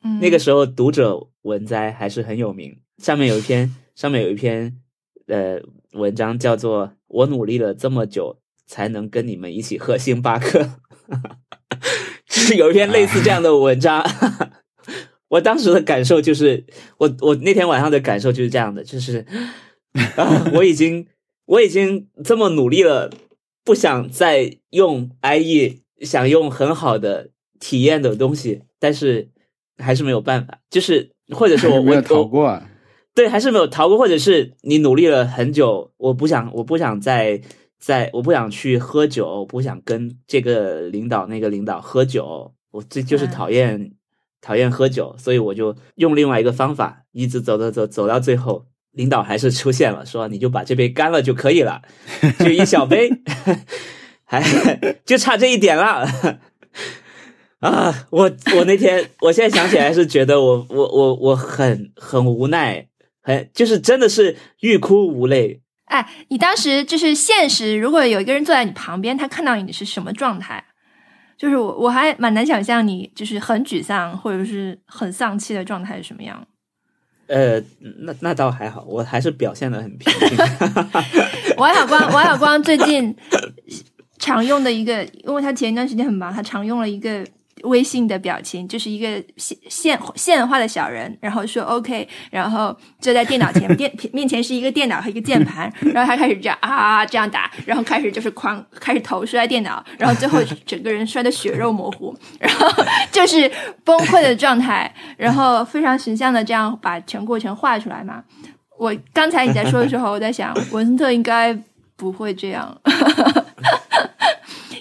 [0.04, 4.80] 嗯 那个时候读者文摘还是很有名，上面有一篇，上面有一篇
[5.28, 5.60] 呃
[5.94, 10.80] 文章叫做“我努力了这么久才能跟你们一起喝星巴克
[12.28, 14.04] ”，就 是有一篇类似这样的文章。
[15.30, 16.66] 我当时的感受就是，
[16.98, 19.26] 我我那天晚上的感受就是这样的，就是
[20.16, 21.08] 啊，我已经
[21.46, 23.12] 我已经这么努力了，
[23.64, 29.30] 不想再用 IE，想用很好的体验的东西，但是
[29.78, 32.70] 还是没有办法，就是或者是我我我逃过啊，
[33.14, 37.42] 对，还是没有逃过，或者是你努力了很久，我不想，我不想再
[37.80, 43.32] 再，我不想去喝酒，我不想跟这个领导那个领导喝酒，我这就是嗯。
[43.32, 43.92] 讨厌、
[44.42, 51.82] 讨厌喝酒，所以我就用另外一个方法，一直走走走走到最后，领导还是出现了，说你就把这杯干了就可以了，
[52.40, 53.12] 就一小杯，
[54.26, 54.44] 还
[55.06, 56.08] 就差这一点了。
[57.60, 62.88] 啊，我我那天，我现在想起来是觉得我我我我很很无奈，
[63.22, 65.62] 很就是真的是欲哭无泪。
[65.86, 70.64] 哎，你当时就是现实，如果有一个人坐在你旁边，他看到你是什么状态？
[71.38, 76.46] 就是我我还蛮难想象你就是很沮丧或者是很丧气的状态是什么样。
[77.28, 77.60] 呃，
[78.00, 80.38] 那那倒还好，我还是表现的很平静。
[81.58, 83.14] 王小光，王小光最近
[84.18, 87.26] 常用的一个，因为他前一段时间很忙，他常用了一个
[87.64, 102.68] 微信的表情，就是一个现现现化的小人，然后说 OK，然后就在电脑前 电面前是一个电脑和一个键盘，然后他开始这样啊这样打，然后开始就是狂开始头摔电脑，然后最后整个人摔得血肉模糊，然后
[103.12, 103.52] 就是
[103.84, 108.24] 崩溃的状态，然后非常形象的这样把全过程画出来嘛。
[108.78, 111.58] 我刚才你在说的时候，我在想文森特应该
[111.96, 112.80] 不会这样，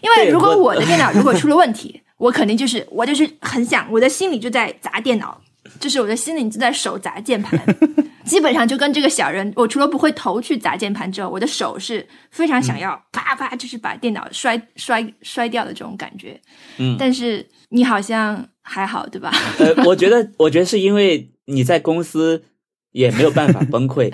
[0.02, 5.40] 因为如果我我的电脑如果出了问题，我肯定就是我就是很想，我的心里就在砸电脑，
[5.78, 7.60] 就是我的心里就在手砸键盘，
[8.24, 16.40] 基本上就跟这个小人，我除了不会头去砸键盘之后，我的手是非常想要啪啪，就是把电脑摔摔摔掉的这种感觉。
[16.78, 19.30] 嗯但是你好像还好，对吧？
[19.58, 22.44] 呃，我觉得，我觉得是因为你在公司
[22.92, 24.10] 也没有办法崩溃。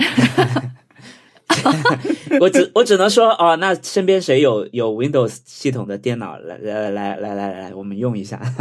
[2.40, 8.40] 我只我只能说哦，那身边谁有有 Windows 系统的电脑，来来来来来来，我们用一下。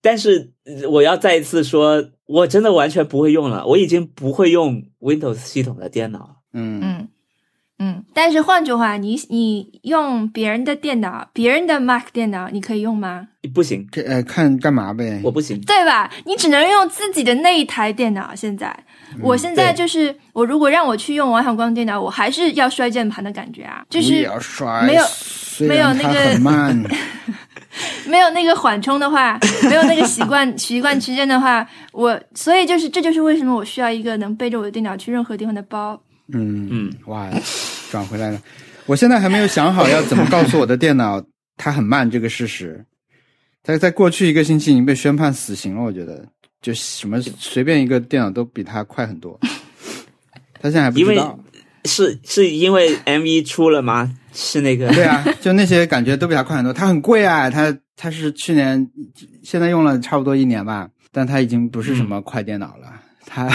[0.00, 0.52] 但是
[0.90, 6.42] 我要再一次说，我真的完全不会用了，我已经不会用 Windows 系统的电脑。
[6.52, 7.08] 嗯嗯
[7.80, 13.26] 嗯，但是换句话，你你用别人的电脑，别人的 Mac 电脑，你可以用吗？
[13.52, 15.20] 不行，这呃看干嘛呗？
[15.24, 15.60] 我不行。
[15.62, 16.08] 对吧？
[16.24, 18.32] 你只能用自己的那一台电脑。
[18.34, 18.74] 现在，
[19.20, 25.04] 我现在就是我，如果让我去用王小光电脑，我还是要摔键盘的感觉啊，就不是要摔，没有
[25.68, 26.80] 没有那个慢，
[28.06, 29.36] 没有那个缓冲的话，
[29.68, 36.00] 没有那个习惯习惯区间的话，我所以就是这就是为什么我需要一个能背着我的电脑去任何地方的包。
[36.32, 37.30] 嗯嗯，哇，
[37.90, 38.40] 转回来了。
[38.86, 41.22] 我现在还没有想好要怎么告诉我的电脑
[41.56, 42.84] 它很慢这个事实。
[43.62, 46.26] 在在过去一个星期已经被宣判死刑了，我觉得
[46.60, 49.38] 就什么随便一个电脑都比它快很多。
[50.60, 51.38] 他现在还不知道。
[51.86, 54.14] 是是因为 M 一出了吗？
[54.32, 56.72] 是那个对啊，就那些感觉都比它快很多。
[56.72, 58.90] 它很贵啊，它它是去年
[59.42, 62.88] 现在用了差不多一年吧，但它已经不是什么快电脑了。
[63.26, 63.48] 它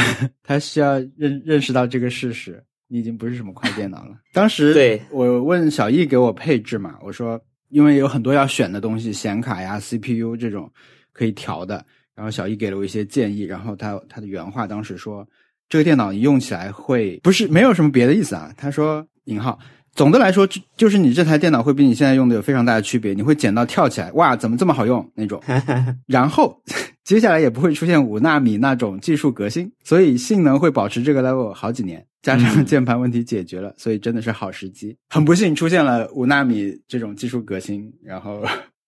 [0.43, 4.17] 它需要认认识到这个事实，你已经不是什么快电脑了。
[4.34, 7.39] 当时对我问小易给我配置嘛，我说
[7.70, 10.72] 因为有很多要选的东西，显卡呀、CPU 这种
[11.11, 11.86] 可以调的。
[12.15, 15.26] 然后小易给了我一些建议，然后他他的原话当时说，
[15.70, 18.53] 这个电脑你用起来会不是没有什么别的意思啊。
[18.57, 19.57] 他说引号，
[20.00, 25.43] 总的来说就就是你这台电脑会比你现在用的有非常大的区别，你会捡到跳起来，哇，怎么这么好用那种。
[26.08, 26.58] 然后
[27.04, 32.02] 接下来也不会出现五纳米那种技术革新，所以性能会保持这个 level 好几年。
[32.22, 34.95] 加上键盘问题解决了，所以真的是好时机。
[35.10, 38.41] 很不幸出现了五纳米这种技术革新，然后。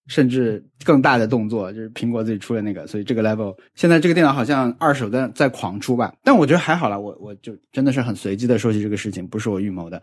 [0.08, 10.02] 甚至更大的动作，就是苹果自己出了那个，所以这个 level 现在这个电脑好像二手在在狂出吧，但我觉得还好了，我我就真的是很随机的说起这个事情，不是我预谋的，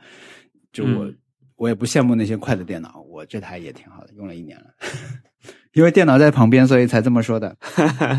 [0.79, 1.19] 就我、嗯。
[1.57, 4.67] 我也不羡慕那些快的电脑，我这台也挺好的，用了一年了，
[5.75, 7.57] 因为电脑在旁边，所以才这么说的。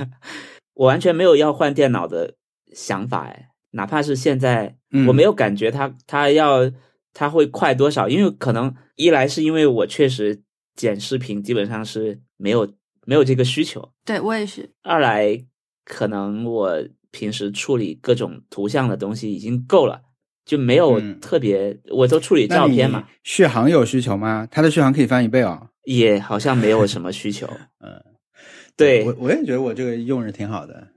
[0.75, 2.35] 我完全没有要换电脑的
[2.73, 5.07] 想法哎，哪怕是现在，嗯。
[5.07, 6.69] 我没有感觉它它要
[7.13, 10.41] 它会快多少，因为可能一来是因为我确实
[10.75, 12.73] 剪视频基本上是没有
[13.05, 15.45] 没有这个需求，对我也是，二来
[15.85, 20.01] 可能我平时处理各种图像的东西已经够了，
[20.49, 24.47] 就没有嗯特别，我都处理照片嘛，续航有需求吗？
[24.49, 25.69] 它的续航可以翻一倍哦。
[25.85, 27.45] 也好像没有什么需求。
[27.85, 28.01] 嗯，
[28.75, 30.87] 对我我也觉得我这个用着挺好的，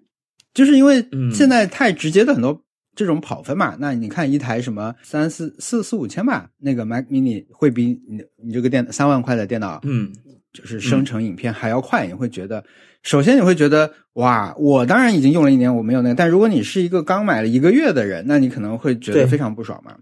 [0.55, 2.62] 就是因为嗯现在太直接的很多
[2.96, 3.76] 这种跑分嘛。
[3.78, 10.11] 那你看一台什么三四四四五千吧，那个 Mac Mini 会比你你这个电三万块的电脑，嗯，
[10.55, 12.07] 就是生成影片还要快。
[12.07, 12.64] 你会觉得，
[13.03, 16.14] 首先你会觉得哇，我当然已经用了一年，我没有那个。
[16.14, 19.96] 但如果你是一个刚买了一个月的人，那你可能会觉得非常不爽嘛。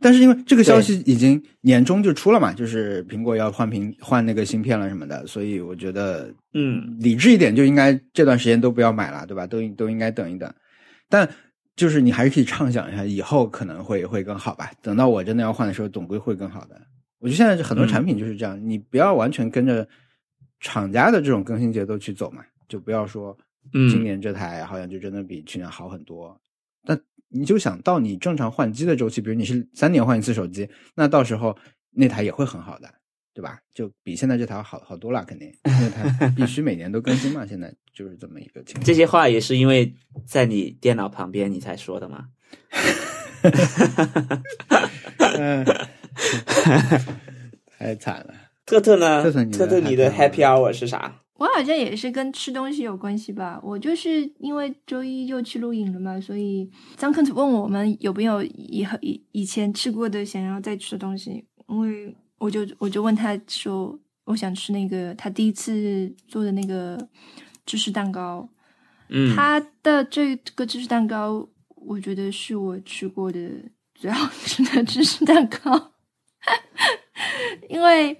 [0.00, 9.46] 但是因为这个消息已经年终就出了嘛，就是苹果要换屏换那个芯片了什么的，所以我觉得嗯，理智一点就应该这段时间都不要买了，对吧？
[9.46, 10.52] 都都应该等一等。
[11.08, 11.26] 但
[11.76, 14.70] 就是你还是可以畅想一下，以后可能会会更好吧。
[14.82, 16.80] 等到我真的要换的时候，总归会更好的。
[17.20, 19.88] 我觉得现在很多产品就是这样，你不要完全跟着
[20.64, 23.36] 厂家的这种更新节奏去走嘛，就不要说
[23.74, 26.40] 嗯今年这台好像就真的比去年好很多。
[26.86, 26.98] 但
[27.28, 31.54] 你就想到你正常换机的周期，比如你是三年换一次手机，那到时候
[31.90, 32.88] 那台也会很好的，
[33.34, 33.60] 对吧？
[33.74, 37.44] 就比现在这台好好多了，肯定， 那台必须每年都更新嘛。
[37.44, 38.84] 现在就是这么一个情况。
[38.84, 39.94] 这些话也是因为
[40.24, 42.28] 在你电脑旁边你才说的吗？
[45.36, 45.64] 嗯，
[47.78, 48.34] 太惨了。
[48.66, 49.22] 特特呢？
[49.22, 51.20] 特特你的特特你的 happy Hour 是啥？
[51.36, 53.60] 我好像也是跟吃东西有关系吧。
[53.62, 66.96] 我就是因为周一又去录影了嘛，所以张克问我们有没有以后以以前吃过的想要再吃的东西，因为我就我就问他说，我想吃那个他第一次做的那个
[67.66, 68.48] 芝士蛋糕，
[69.08, 73.40] 嗯，他的这个芝士蛋糕，我觉得是我吃过的
[73.94, 75.92] 最好吃的芝士蛋糕，
[77.68, 78.16] 因为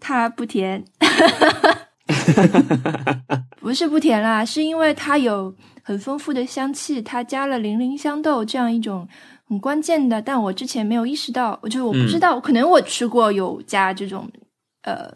[0.00, 0.82] 它不甜，
[3.60, 9.06] 不是不甜啦，是因为它有很丰富的香气，它加了零陵香豆这样一种
[9.46, 14.30] 很关键的，但我之前没有意识到，我就是我不知道，可能我吃过有加这种
[14.82, 15.10] 呃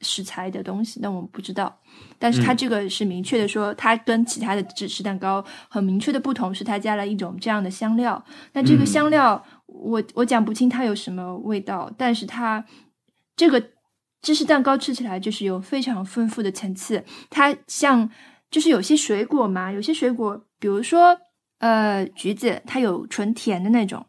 [0.00, 1.74] 食材的东西，但我不知道。
[2.20, 8.22] 但是它这个是明确的说，它跟其他的芝士蛋糕很明确的不同，是它加了一种这样的香料。
[8.52, 12.64] 那这个香料，我我讲不清它有什么味道，但是它
[13.36, 13.62] 这个
[14.28, 17.02] 芝士蛋糕吃起来就是有非常丰富的层次。
[17.30, 18.10] 它像
[18.50, 21.18] 就是有些水果嘛，有些水果，比如说
[21.60, 24.04] 呃橘子，它有纯甜的那种，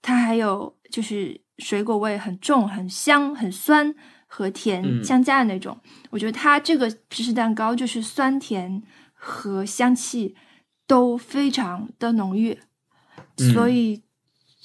[0.00, 3.94] 它还有就是水果味很重、很香、很酸
[4.26, 5.78] 和甜嗯相加的那种。
[6.08, 8.82] 我觉得它这个芝士蛋糕就是酸甜
[9.12, 10.34] 和香气
[10.86, 12.58] 都非常的浓郁，
[13.36, 14.00] 嗯所以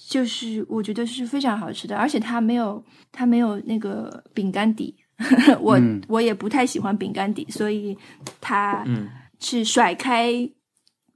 [0.09, 2.81] 就是我觉得是非常好吃的，而且它没有
[3.11, 4.95] 它没有那个饼干底，
[5.59, 7.97] 我、嗯我也不太喜欢饼干底，所以
[8.39, 10.49] 它嗯是甩开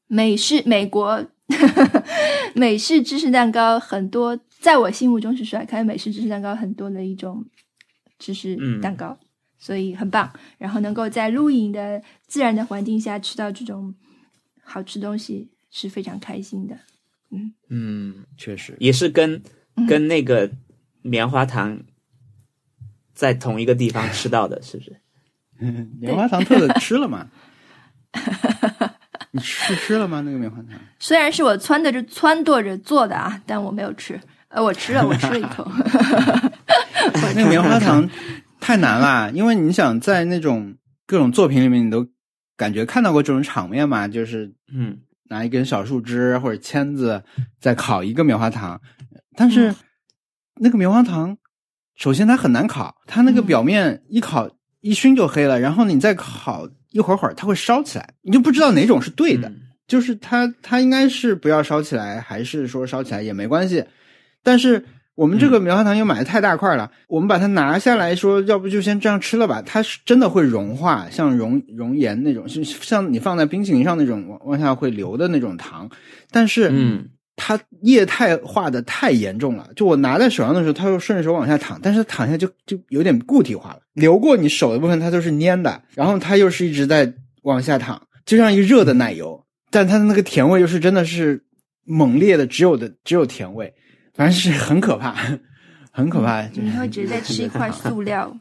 [0.08, 1.26] 美式美国
[2.54, 7.46] 美式芝士蛋糕很多，在我心目中是甩开美式芝士蛋糕很多的一种
[8.20, 9.18] 芝士蛋糕，
[9.58, 10.30] 所以很棒。
[10.58, 13.96] 然后能够在露营的自然的环境下吃到这种
[14.62, 16.78] 好吃东西，是非常开心的。
[17.69, 19.41] 嗯，确实，也是跟
[19.75, 20.49] 嗯跟那个
[21.01, 21.79] 棉花糖
[23.13, 24.95] 在同一个地方吃到的， 是不是？
[25.99, 27.27] 棉花糖特的吃了吗？
[29.32, 30.21] 你吃吃了吗？
[30.25, 30.79] 那个棉花糖？
[30.99, 34.19] 虽然是我撺掇着撺掇着做的啊，但我没有吃。
[34.49, 35.65] 呃，我吃了， 我吃了一口。
[37.36, 38.09] 那个棉花糖
[38.59, 40.75] 太难了，因为你想在那种
[41.07, 42.05] 各种作品里面，你都
[42.57, 44.97] 感觉看到过这种场面嘛，就是嗯
[45.32, 47.23] 拿一根小树枝或者签子
[47.57, 48.79] 再烤一个棉花糖，
[49.36, 49.73] 但是
[50.59, 51.38] 那个棉花糖，
[51.95, 54.49] 首先它很难烤，它那个嗯表面一烤
[54.82, 59.49] 一熏就黑了，然后你再烤一会儿会儿，它会烧起来，你就不知道哪种是对的。
[59.49, 59.57] 嗯
[59.88, 63.84] 就是它它应该是不要烧起来，还是说烧起来也没关系。
[64.41, 64.86] 但是
[65.22, 69.61] 我们这个棉花糖又买的太大块了，我们把它拿下来说，要不就先这样吃了吧。
[69.63, 75.88] 它是真的会融化，像熔熔岩那种，是像你放在冰淇淋上那种往往下会流的那种糖。
[76.32, 79.69] 但是，嗯，它液态化的太严重了。
[79.76, 87.13] 就我拿在手上的时候，它又顺着手往下淌，但是淌下就就有点固体化了，流过你手的部分它都是粘的，然后它又是一直在
[87.43, 89.39] 往下淌，就像一个热的奶油。
[89.69, 91.43] 但它的那个甜味又是真的是
[91.86, 93.72] 猛烈的，只有的只有甜味，
[94.14, 95.16] 反正是很可怕，
[95.91, 96.43] 很可怕。
[96.43, 98.32] 就是你会觉得在吃一块塑料。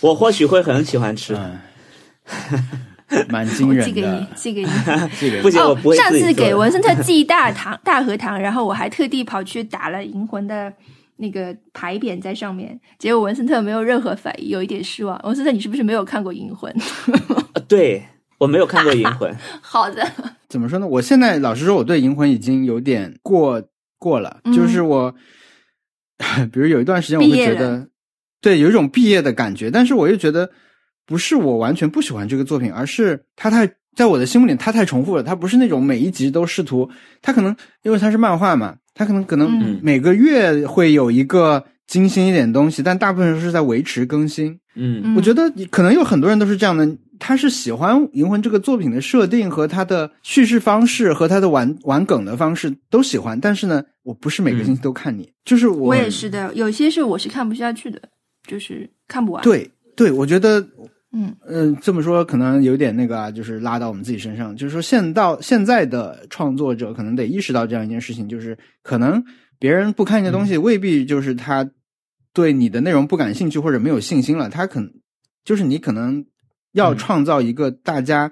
[0.00, 4.68] 我或许会很喜欢吃，嗯， 蛮惊我人寄给你，，寄给你。
[5.20, 10.72] 这个不行，我不会上次给文森特寄大糖大盒糖，然后我还特地跑去打了银魂的
[11.16, 15.20] 那个牌匾在上面，结果文森特没有任何反应，有一点失望。
[15.24, 16.74] 文森特，你是不是没有看过银魂？
[17.52, 18.02] 呃对
[18.38, 20.06] 我没有看过《银魂》，好的，
[20.48, 20.86] 怎么说呢？
[20.86, 23.62] 我现在老实说，我对《银魂》已经有点过
[24.00, 25.14] 过了，嗯就是我，
[26.50, 27.86] 比如有一段时间我会觉得，
[28.40, 30.50] 对，有一种毕业的感觉，但是我又觉得
[31.06, 36.90] 不是我完全不喜欢这个作品，而是它太在我的心目里它太重复了，它不是那种每一集都试图，
[37.22, 39.78] 它可能因为它是漫画嘛，它可能可能嗯。
[39.82, 44.58] 每个月会有一个精心一点东西，但大部分都是在维持更新。
[44.74, 45.02] 嗯。
[45.04, 45.14] 嗯。
[45.16, 46.86] 我觉得可能有很多人都是这样的，
[47.20, 58.00] 他是喜欢《银魂》这个作品的设定和他的叙事方式和他的玩玩梗的方式都喜欢，但是呢，我不是每个星期都看你，就是我我也是的，有些是我是看不下去的，
[58.48, 60.58] 就是看不完。，对对，我觉得
[61.12, 69.22] 嗯嗯、这么说可能有点那个啊，就是拉到我们自己身上，就是说现到现在的创作者可能得意识到这样一件事情，就是可能
[69.58, 71.68] 别人不看你的东西，未必就是他
[72.32, 74.90] 对你的内容不感兴趣或者没有信心了，他可能
[75.44, 76.24] 就是你可能
[76.72, 78.30] 要嗯创造一个大家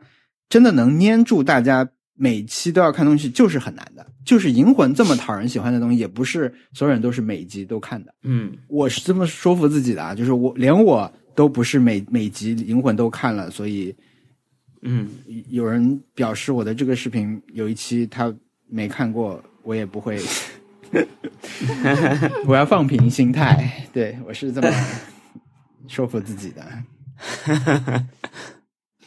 [0.49, 1.89] 真的能粘住大家。
[2.21, 4.05] 每期都要看东西，就是很难的。
[4.25, 8.13] 就是《银魂》这么讨人喜欢的东西，也不是所有人都是每集都看的。
[8.25, 13.95] 嗯我是这么说服自己的啊，就是我连我都不是每每集《银魂》都看了，所以
[14.83, 15.09] 嗯，
[15.49, 18.35] 有人表示我的这个视频有一期他
[18.69, 20.19] 没看过，我也不会
[22.49, 24.69] 我要放平心态，对我是这么
[25.87, 26.67] 说服自己的。
[27.47, 28.05] 你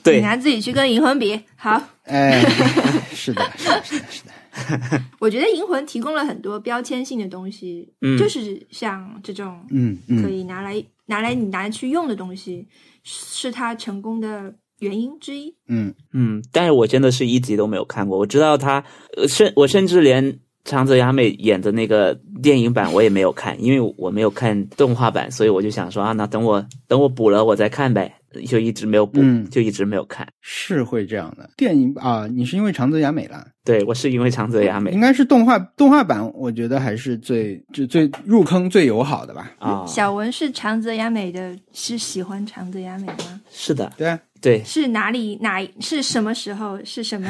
[0.03, 1.39] 对，拿自己去跟银魂比。
[1.55, 2.41] 好，哎，
[3.13, 12.67] 是的，是的，是的，是的， 我觉得银魂提供了很多标签性的东西，嗯就是像这种嗯嗯，可以拿来、拿来你拿去用的东西，
[13.03, 15.55] 是它成功的原因之一。
[15.67, 18.17] 嗯嗯，但是我真的是一集都没有看过。
[18.17, 18.83] 我知道他，
[19.15, 28.13] 呃甚我甚至连长泽雅美演的那个电影版我也没有看，因为我没有看动画版，所以我就想说啊，那等我等我补了我再看呗，
[28.47, 30.27] 就一直没有补，嗯就一直没有看。
[30.39, 31.49] 是会这样的。
[31.57, 39.51] 电影啊，你是因为长泽雅美了，对我是因为长泽雅美应该是动画动画版，我觉得还是最就最入坑最友好的吧。
[39.57, 43.41] 啊，小文是长泽雅美的，是喜欢长泽雅美吗？
[43.51, 47.27] 是的，对啊，对，是哪里哪是什么时候是什么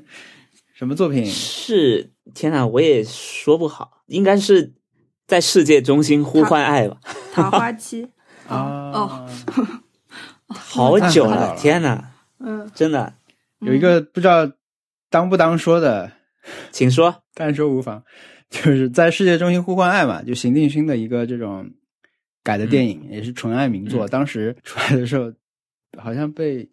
[0.74, 1.26] 什么作品？
[1.26, 4.74] 是天哪，我也说不好，应该是
[5.26, 6.98] 在世界中心呼唤爱吧，
[7.32, 8.08] 桃花期？
[8.48, 9.28] 啊哦，
[10.48, 13.14] 好久了，天哪，嗯，真的，
[13.60, 14.50] 有一个不知道
[15.10, 16.12] 当不当说的，
[16.70, 17.22] 请说。
[17.34, 18.02] 但说无妨，
[18.50, 21.70] 就是在世界中心呼唤爱嘛，就邢定勋的一个这种
[22.42, 24.06] 改的电影，也是纯爱名作。
[24.06, 25.32] 嗯当时出来的时候，
[25.98, 26.68] 好像被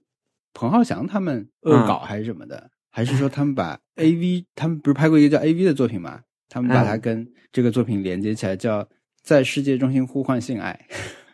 [0.54, 6.22] 彭浩翔他们恶搞还是什么的，还是说他们把 A V，他们不是拍过一个叫 A V 的作品吗？
[6.48, 8.88] 他们把它嗯跟这个作品连接起来，叫
[9.22, 10.80] 在世界中心呼唤性爱。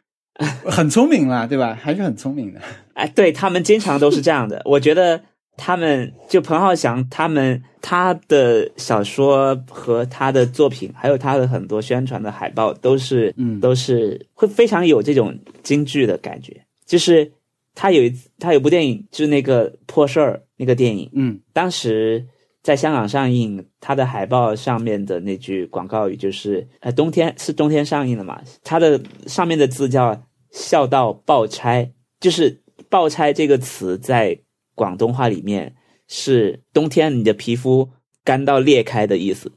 [0.66, 1.78] 很聪明啦，对吧？
[1.80, 2.60] 还是很聪明的。
[2.96, 4.60] 哎，对他们经常都是这样的。
[4.66, 5.22] 我觉得
[5.56, 16.60] 他们就彭浩翔他们他的小说和他的作品，还有他的很多宣传的海报，都是嗯都是会非常有这种京剧的感觉。
[16.88, 17.32] 就是
[17.76, 22.24] 他有一次他有部电影，就是那个破事儿那个电影，嗯当时
[22.62, 30.22] 在香港上映，它的海报上面的那句广告语就是，呃，冬天是冬天上映的嘛，它的上面的字叫
[30.54, 31.92] “笑到爆拆”，
[32.22, 34.40] 就是“爆拆”这个词在
[34.76, 35.74] 广东话里面
[36.08, 37.90] 是冬天你的皮肤
[38.24, 39.52] 干到裂开的意思。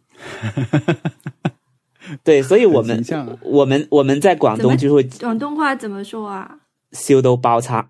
[2.24, 3.04] 对，所以我们
[3.42, 6.60] 我们我们在广东就会广东话怎么说啊？
[6.94, 7.86] 修都包叉，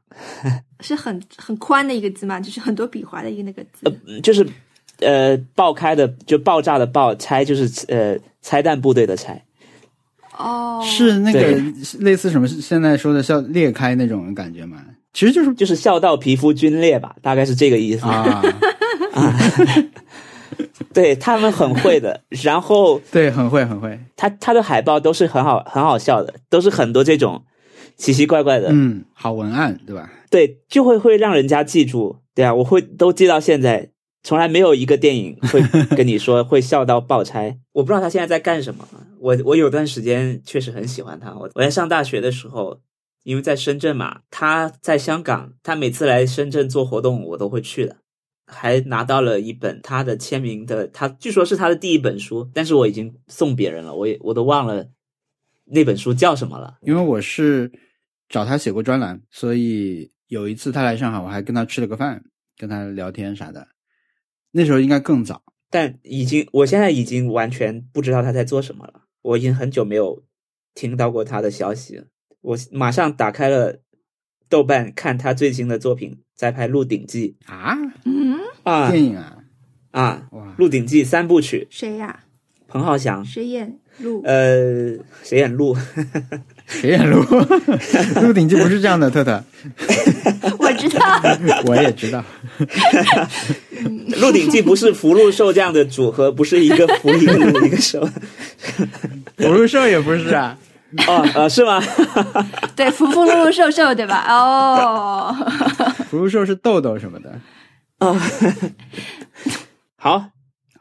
[0.81, 3.87] 是很很宽的一个字嘛，就是很多笔画的一个那个字。
[4.07, 4.45] 呃就是
[4.99, 9.45] 呃爆开的就爆炸的爆，拆就是呃拆弹部队的拆。
[10.37, 11.41] 哦，是那个
[12.01, 14.83] 类似什么现在说的像裂开那种感觉吗？
[15.13, 18.05] 其实就是就是笑到皮肤皲裂吧，大概是这个意思。
[18.05, 18.43] 啊，
[20.93, 27.45] 对他们很会的，然后对，很会很会，他他的海报都是很好很好笑的，都是很多这种
[27.97, 30.13] 奇奇怪怪的，嗯，好文案对吧？
[30.31, 32.17] 对，就会会让人家记住。
[32.35, 33.91] 对啊，我会都记到现在，
[34.23, 35.63] 从来没有一个电影 会
[35.97, 37.59] 跟你说会笑到爆拆。
[37.73, 38.87] 我不知道他现在在干什么。
[39.21, 41.33] 我我有段时间确实很喜欢他。
[41.35, 42.81] 我我在上大学的时候，
[43.23, 47.97] 因为在深圳嘛，他在香港，他每次来深圳做活动，我都会去的。
[48.47, 54.87] 还拿到了一本他的签名的，他据说是他的第一本书，但是我已经送别人了，我也我都忘了
[55.65, 56.79] 那本书叫什么了。
[56.83, 57.73] 因为我是
[58.29, 62.25] 找他写过专栏，所以有一次他来上海，我还跟他吃了个饭，
[62.57, 63.69] 跟他聊天啥的。
[64.53, 69.03] 那时候应该更早，但已经，我现在已经完全不知道他在做什么了。
[69.23, 70.25] 我已经很久没有
[70.75, 72.05] 听到过他的消息了。
[72.41, 73.81] 我马上打开了
[74.49, 79.45] 豆瓣，看他最新的作品，在拍《鹿鼎记啊，嗯，》啊电影啊，
[79.91, 82.25] 啊，哇《鹿鼎记》三部曲，谁呀、
[82.69, 84.23] 彭浩翔，谁演鹿？
[84.25, 84.93] 呃，
[85.23, 85.77] 谁演鹿？
[86.67, 87.23] 谁演鹿？
[88.23, 89.43] 鹿鼎记不是这样的，特特，
[90.59, 91.21] 我知道，
[91.67, 92.25] 我也知道。
[94.21, 98.09] 《鹿鼎记》不是福禄寿这样的组合，不是一个福一个禄一个寿。
[99.37, 100.57] 福禄寿也不是啊，
[101.07, 101.83] 哦，呃，是吗？
[102.75, 104.25] 对，福福禄禄寿寿，对吧？
[104.29, 105.37] 哦，
[106.11, 107.39] 福禄寿是豆豆什么的，
[108.01, 108.19] 哦
[109.97, 110.25] 好，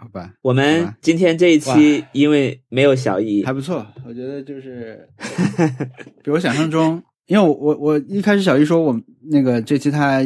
[0.04, 5.08] 好吧，我们今天这一期因为没有小易还，不错，我觉得就是
[6.22, 9.00] 比我想象中，因为我我我一开始小姨说我
[9.32, 10.22] 那个这期他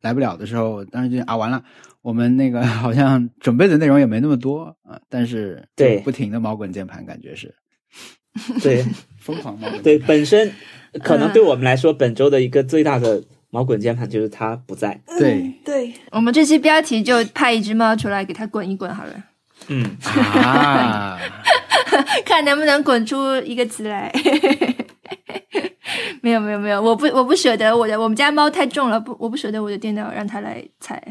[0.00, 1.62] 来不了的时候，我当时就啊完了，
[2.00, 7.54] 我们那个 好像准备的内容也没那么多啊，但是对不停的猫滚键盘，感觉是
[8.62, 8.82] 对
[9.20, 10.50] 疯狂毛滚键盘，对，本身
[11.02, 15.00] 可能对我们来说，本周的一个最大的毛滚键盘就是它不在。
[15.18, 19.24] 对对，我们这期标题就派一只猫出来给它滚一滚好了，
[19.68, 19.84] 嗯，
[20.42, 21.18] 啊，
[22.24, 24.12] 看能不能滚出一个词来。
[26.20, 31.02] 没有没有没有，我不我不舍得我的我们家猫太重了，不我不舍得我的电脑让它来踩。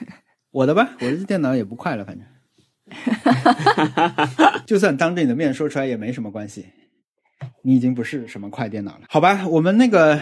[0.52, 2.24] 我的吧，我的电脑也不快了，反正。
[4.66, 6.66] 就算当着你的面说出来也没什么关系，
[7.62, 9.46] 你已经不是什么快电脑了，好吧？
[9.48, 10.20] 我们那个，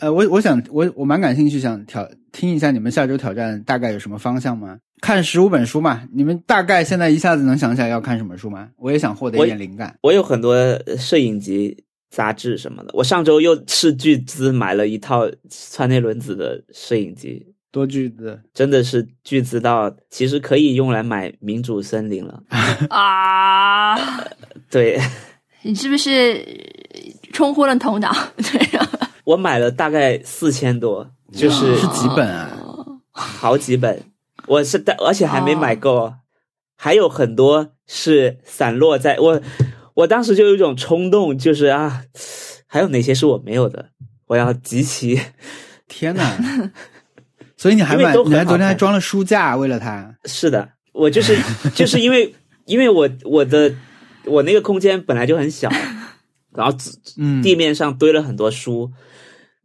[0.00, 4.78] 呃，我我想我我蛮感兴趣，想挑听一下你们下周挑战大概有什么方向吗？
[5.00, 8.68] 看十五本书嘛，你们大概现在一下子能想起来要看什么书吗？
[8.76, 9.94] 我也想获得一点灵感。
[10.02, 10.56] 我有很多
[10.98, 12.90] 摄影集、杂志什么的。
[12.94, 22.42] 我上周又斥巨资买了一套川内伦子的摄影集，多巨资真的是巨资到其实可以用来买民主森林了。
[22.90, 23.96] 啊！
[24.70, 25.00] 对
[25.62, 26.42] 你是不是
[27.32, 28.14] 冲昏了头脑？
[29.30, 32.50] 我买了大概四千多，就是是几本啊？
[33.12, 34.02] 好几本，
[34.46, 36.14] 我是但而且还没买够，哦，
[36.76, 39.40] 还有很多是散落在我，
[39.94, 42.02] 我当时就有一种冲动，就是啊，
[42.66, 43.90] 还有哪些是我没有的，
[44.26, 45.20] 我要集齐。
[45.86, 46.70] 天哪！
[47.56, 50.14] 所以你还买，你还昨天还装了书架，为了它。
[50.24, 51.36] 是的，我就是
[51.74, 53.72] 就是因为因为我我的
[54.24, 55.68] 我那个空间本来就很小，
[56.54, 56.76] 然后
[57.18, 58.90] 嗯，地面上堆了很多书，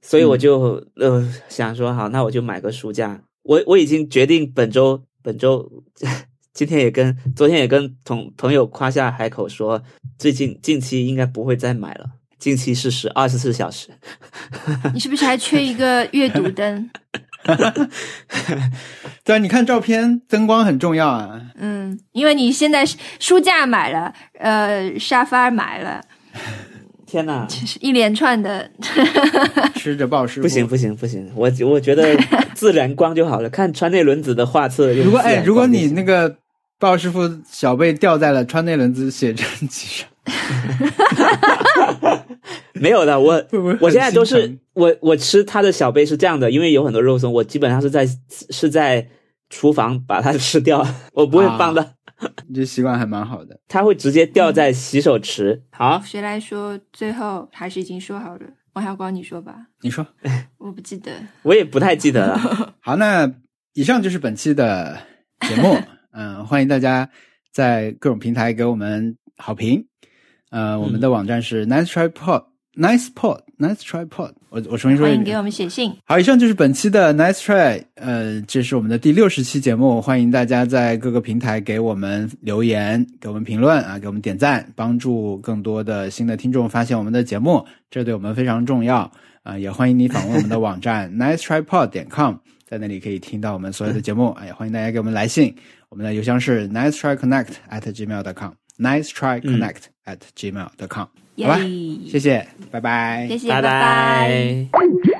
[0.08, 3.20] 所以我就、呃想说好，那我就买个书架。
[3.42, 5.70] 我我已经决定本周本周
[6.54, 9.82] 今天也跟昨天也跟同朋友夸下海口说，
[10.18, 12.06] 最近近期应该不会再买了，
[12.38, 13.90] 近期是十二十四小时。
[14.94, 16.90] 你是不是还缺一个阅读灯？
[19.24, 21.42] 对啊，你看照片，灯光很重要啊。
[21.56, 22.86] 嗯，因为你现在
[23.20, 26.04] 书架买了，呃，沙发买了，
[27.16, 27.46] 天哪！
[27.46, 28.70] 就是一连串的。
[29.76, 32.14] 吃着暴师傅不行不行不行，我我觉得
[32.54, 33.50] 自然光就好了。
[33.50, 36.36] 看川内伦子的画册如果哎，如果你那个
[36.78, 40.06] 鲍师傅小贝掉在了川内伦子写真集上，
[42.74, 43.42] 没有的，我
[43.80, 48.06] 我现在都是我我吃他的小贝是这样的，因为有很多肉松，我基本上是在
[48.50, 49.08] 是在
[49.50, 51.88] 厨房把它吃掉，我不会放的，你
[52.54, 53.60] 这习惯还蛮好的。
[53.68, 55.64] 它会直接掉在洗手池。
[55.72, 56.80] 好，谁来说？
[56.94, 58.42] 最后还是已经说好了。
[58.74, 60.06] 王小光，你说吧，你说
[60.58, 61.12] 我不记得。
[61.44, 62.76] 我也不太记得了。
[62.82, 63.32] 好，那
[63.74, 64.98] 以上就是本期的
[65.48, 65.78] 节目。
[66.12, 67.10] 嗯，欢迎大家
[67.52, 69.86] 在各种平台给我们好评。
[70.50, 72.46] 呃，我们的网站是 nice try pod
[72.78, 73.08] Nice
[73.58, 74.32] Pod，Nice Try Pod。
[74.50, 75.12] 我我重新说一遍。
[75.12, 75.96] 欢迎给我们写信。
[76.06, 89.12] 好，以上就是本期的 Nice Try，呃，这是我们的第六十期节目，欢迎大家在各个平台给我们留言、给我们评论啊，给我们点赞，帮助更多的新的听众发现我们的节目，这对我们非常重要
[89.44, 89.58] 啊！
[89.58, 92.36] 也欢迎你访问我们的网站 nicetrypod 点 com，
[92.68, 94.30] 在那里可以听到我们所有的节目。
[94.32, 95.56] 哎，欢迎大家给我们来信，
[95.90, 101.25] 我们的邮箱是 nicetryconnect at gmail dot com，nicetryconnect at gmail dot com。
[101.44, 101.58] 好吧，
[102.08, 104.68] 谢谢，拜拜，谢谢，拜拜拜。
[104.72, 105.15] 拜。